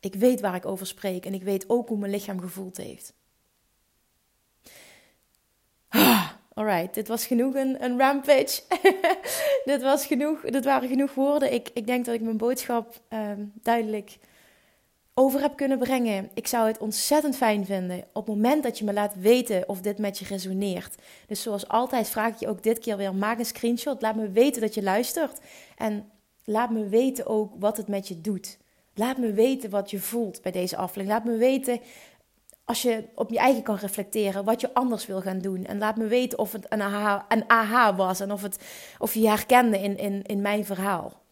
Ik 0.00 0.14
weet 0.14 0.40
waar 0.40 0.54
ik 0.54 0.66
over 0.66 0.86
spreek 0.86 1.26
en 1.26 1.34
ik 1.34 1.42
weet 1.42 1.68
ook 1.68 1.88
hoe 1.88 1.98
mijn 1.98 2.12
lichaam 2.12 2.40
gevoeld 2.40 2.76
heeft. 2.76 3.14
Ah. 5.88 6.30
Alright, 6.54 6.94
dit 6.94 7.08
was 7.08 7.26
genoeg 7.26 7.54
een, 7.54 7.84
een 7.84 7.98
rampage. 7.98 8.62
dit, 9.64 9.82
was 9.82 10.06
genoeg, 10.06 10.40
dit 10.40 10.64
waren 10.64 10.88
genoeg 10.88 11.14
woorden. 11.14 11.52
Ik, 11.52 11.70
ik 11.74 11.86
denk 11.86 12.04
dat 12.04 12.14
ik 12.14 12.20
mijn 12.20 12.36
boodschap 12.36 13.00
um, 13.08 13.52
duidelijk 13.62 14.18
over 15.14 15.40
heb 15.40 15.56
kunnen 15.56 15.78
brengen. 15.78 16.30
Ik 16.34 16.46
zou 16.46 16.66
het 16.66 16.78
ontzettend 16.78 17.36
fijn 17.36 17.66
vinden 17.66 18.04
op 18.12 18.26
het 18.26 18.34
moment 18.34 18.62
dat 18.62 18.78
je 18.78 18.84
me 18.84 18.92
laat 18.92 19.14
weten 19.14 19.68
of 19.68 19.80
dit 19.80 19.98
met 19.98 20.18
je 20.18 20.24
resoneert. 20.24 20.94
Dus 21.26 21.42
zoals 21.42 21.68
altijd 21.68 22.08
vraag 22.08 22.32
ik 22.32 22.40
je 22.40 22.48
ook 22.48 22.62
dit 22.62 22.78
keer 22.78 22.96
weer: 22.96 23.14
maak 23.14 23.38
een 23.38 23.44
screenshot. 23.44 24.02
Laat 24.02 24.16
me 24.16 24.30
weten 24.30 24.60
dat 24.60 24.74
je 24.74 24.82
luistert. 24.82 25.40
En 25.76 26.10
laat 26.44 26.70
me 26.70 26.88
weten 26.88 27.26
ook 27.26 27.52
wat 27.58 27.76
het 27.76 27.88
met 27.88 28.08
je 28.08 28.20
doet. 28.20 28.58
Laat 28.94 29.18
me 29.18 29.32
weten 29.32 29.70
wat 29.70 29.90
je 29.90 29.98
voelt 29.98 30.42
bij 30.42 30.52
deze 30.52 30.76
aflevering. 30.76 31.08
Laat 31.08 31.24
me 31.24 31.36
weten 31.36 31.80
als 32.64 32.82
je 32.82 33.04
op 33.14 33.30
je 33.30 33.38
eigen 33.38 33.62
kan 33.62 33.76
reflecteren, 33.76 34.44
wat 34.44 34.60
je 34.60 34.74
anders 34.74 35.06
wil 35.06 35.20
gaan 35.20 35.38
doen. 35.38 35.64
En 35.64 35.78
laat 35.78 35.96
me 35.96 36.06
weten 36.06 36.38
of 36.38 36.52
het 36.52 36.66
een 36.68 37.44
aha, 37.46 37.94
was 37.94 38.20
en 38.20 38.32
of, 38.32 38.42
het, 38.42 38.58
of 38.98 39.14
je 39.14 39.20
je 39.20 39.28
herkende 39.28 39.78
in, 39.78 39.98
in, 39.98 40.22
in 40.22 40.40
mijn 40.40 40.64
verhaal. 40.64 41.22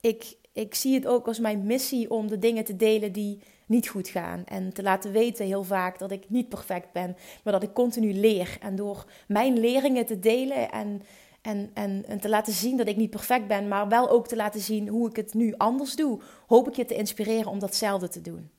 Ik, 0.00 0.36
ik 0.54 0.74
zie 0.74 0.94
het 0.94 1.06
ook 1.06 1.26
als 1.26 1.38
mijn 1.38 1.66
missie 1.66 2.10
om 2.10 2.28
de 2.28 2.38
dingen 2.38 2.64
te 2.64 2.76
delen 2.76 3.12
die 3.12 3.38
niet 3.66 3.88
goed 3.88 4.08
gaan. 4.08 4.44
En 4.44 4.72
te 4.72 4.82
laten 4.82 5.12
weten 5.12 5.46
heel 5.46 5.64
vaak 5.64 5.98
dat 5.98 6.10
ik 6.10 6.30
niet 6.30 6.48
perfect 6.48 6.92
ben, 6.92 7.16
maar 7.44 7.52
dat 7.52 7.62
ik 7.62 7.72
continu 7.72 8.14
leer. 8.14 8.56
En 8.60 8.76
door 8.76 9.04
mijn 9.28 9.58
leringen 9.58 10.06
te 10.06 10.18
delen 10.18 10.70
en, 10.70 11.02
en, 11.42 11.70
en, 11.74 12.04
en 12.06 12.20
te 12.20 12.28
laten 12.28 12.52
zien 12.52 12.76
dat 12.76 12.88
ik 12.88 12.96
niet 12.96 13.10
perfect 13.10 13.46
ben, 13.46 13.68
maar 13.68 13.88
wel 13.88 14.10
ook 14.10 14.28
te 14.28 14.36
laten 14.36 14.60
zien 14.60 14.88
hoe 14.88 15.08
ik 15.08 15.16
het 15.16 15.34
nu 15.34 15.54
anders 15.56 15.96
doe, 15.96 16.20
hoop 16.46 16.68
ik 16.68 16.74
je 16.74 16.84
te 16.84 16.94
inspireren 16.94 17.50
om 17.50 17.58
datzelfde 17.58 18.08
te 18.08 18.20
doen. 18.20 18.50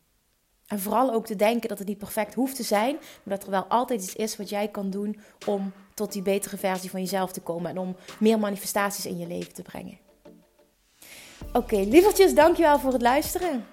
En 0.68 0.80
vooral 0.80 1.14
ook 1.14 1.26
te 1.26 1.36
denken 1.36 1.70
dat 1.70 1.80
het 1.80 1.88
niet 1.88 1.98
perfect 1.98 2.34
hoeft 2.34 2.56
te 2.56 2.64
zijn, 2.64 2.96
maar 2.96 3.38
dat 3.38 3.44
er 3.44 3.52
wel 3.52 3.66
altijd 3.66 4.04
iets 4.04 4.16
is 4.16 4.38
wat 4.38 4.50
jij 4.50 4.68
kan 4.68 4.90
doen 4.90 5.20
om 5.48 5.74
tot 5.94 6.12
die 6.12 6.22
betere 6.22 6.58
versie 6.58 6.90
van 6.90 7.02
jezelf 7.02 7.32
te 7.32 7.42
komen 7.42 7.70
en 7.70 7.78
om 7.78 7.96
meer 8.20 8.40
manifestaties 8.40 9.06
in 9.06 9.18
je 9.18 9.28
leven 9.28 9.54
te 9.54 9.62
brengen. 9.62 10.05
Oké, 11.56 11.76
lievertjes, 11.76 12.34
dankjewel 12.34 12.80
voor 12.80 12.94
het 12.94 13.02
luisteren. 13.02 13.66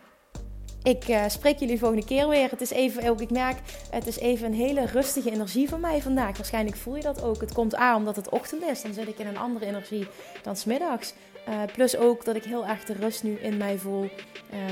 Ik 0.82 1.08
uh, 1.08 1.28
spreek 1.28 1.58
jullie 1.58 1.78
volgende 1.78 2.04
keer 2.04 2.28
weer. 2.28 2.50
Het 2.50 2.60
is 2.60 2.70
even, 2.70 3.08
ook 3.08 3.20
ik 3.20 3.30
merk, 3.30 3.56
het 3.90 4.06
is 4.06 4.18
even 4.18 4.46
een 4.46 4.54
hele 4.54 4.86
rustige 4.86 5.30
energie 5.30 5.68
van 5.68 5.80
mij 5.80 6.02
vandaag. 6.02 6.36
Waarschijnlijk 6.36 6.76
voel 6.76 6.96
je 6.96 7.02
dat 7.02 7.22
ook. 7.22 7.40
Het 7.40 7.52
komt 7.52 7.74
aan 7.74 7.96
omdat 7.96 8.16
het 8.16 8.28
ochtend 8.28 8.62
is. 8.62 8.82
Dan 8.82 8.92
zit 8.92 9.08
ik 9.08 9.18
in 9.18 9.26
een 9.26 9.38
andere 9.38 9.66
energie 9.66 10.06
dan 10.42 10.56
smiddags. 10.56 11.14
Uh, 11.48 11.54
plus 11.72 11.96
ook 11.96 12.24
dat 12.24 12.36
ik 12.36 12.44
heel 12.44 12.66
erg 12.66 12.84
de 12.84 12.92
rust 12.92 13.22
nu 13.22 13.38
in 13.38 13.56
mij 13.56 13.78
voel 13.78 14.02
uh, 14.02 14.10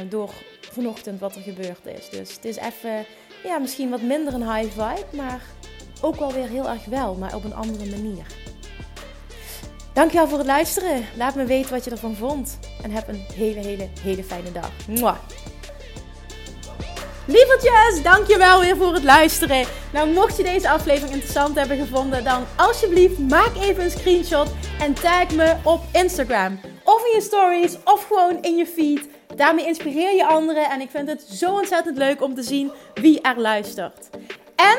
door 0.08 0.30
vanochtend 0.60 1.20
wat 1.20 1.34
er 1.34 1.42
gebeurd 1.42 1.86
is. 1.86 2.08
Dus 2.10 2.34
het 2.34 2.44
is 2.44 2.56
even, 2.56 3.06
ja, 3.44 3.58
misschien 3.58 3.90
wat 3.90 4.02
minder 4.02 4.34
een 4.34 4.54
high 4.54 4.72
vibe, 4.72 5.16
maar 5.16 5.42
ook 6.00 6.16
wel 6.16 6.32
weer 6.32 6.48
heel 6.48 6.68
erg 6.68 6.84
wel, 6.84 7.14
maar 7.14 7.34
op 7.34 7.44
een 7.44 7.54
andere 7.54 7.90
manier. 7.90 8.26
Dankjewel 10.00 10.28
voor 10.28 10.38
het 10.38 10.46
luisteren. 10.46 11.04
Laat 11.16 11.34
me 11.34 11.44
weten 11.44 11.70
wat 11.70 11.84
je 11.84 11.90
ervan 11.90 12.14
vond. 12.14 12.58
En 12.82 12.90
heb 12.90 13.08
een 13.08 13.24
hele, 13.34 13.60
hele, 13.60 13.88
hele 14.02 14.24
fijne 14.24 14.52
dag. 14.52 14.70
Mwah. 14.88 15.16
Lievertjes, 17.26 18.02
dankjewel 18.02 18.60
weer 18.60 18.76
voor 18.76 18.94
het 18.94 19.02
luisteren. 19.02 19.66
Nou, 19.92 20.08
mocht 20.12 20.36
je 20.36 20.42
deze 20.42 20.70
aflevering 20.70 21.12
interessant 21.12 21.54
hebben 21.54 21.78
gevonden, 21.78 22.24
dan 22.24 22.44
alsjeblieft 22.56 23.18
maak 23.18 23.56
even 23.56 23.84
een 23.84 23.90
screenshot 23.90 24.48
en 24.80 24.94
tag 24.94 25.30
me 25.34 25.56
op 25.62 25.80
Instagram. 25.92 26.60
Of 26.84 27.04
in 27.04 27.14
je 27.14 27.20
stories, 27.20 27.76
of 27.84 28.06
gewoon 28.06 28.42
in 28.42 28.56
je 28.56 28.66
feed. 28.66 29.08
Daarmee 29.36 29.66
inspireer 29.66 30.16
je 30.16 30.26
anderen 30.26 30.70
en 30.70 30.80
ik 30.80 30.90
vind 30.90 31.08
het 31.08 31.22
zo 31.22 31.52
ontzettend 31.52 31.96
leuk 31.96 32.22
om 32.22 32.34
te 32.34 32.42
zien 32.42 32.72
wie 32.94 33.20
er 33.20 33.40
luistert. 33.40 34.08
En 34.56 34.78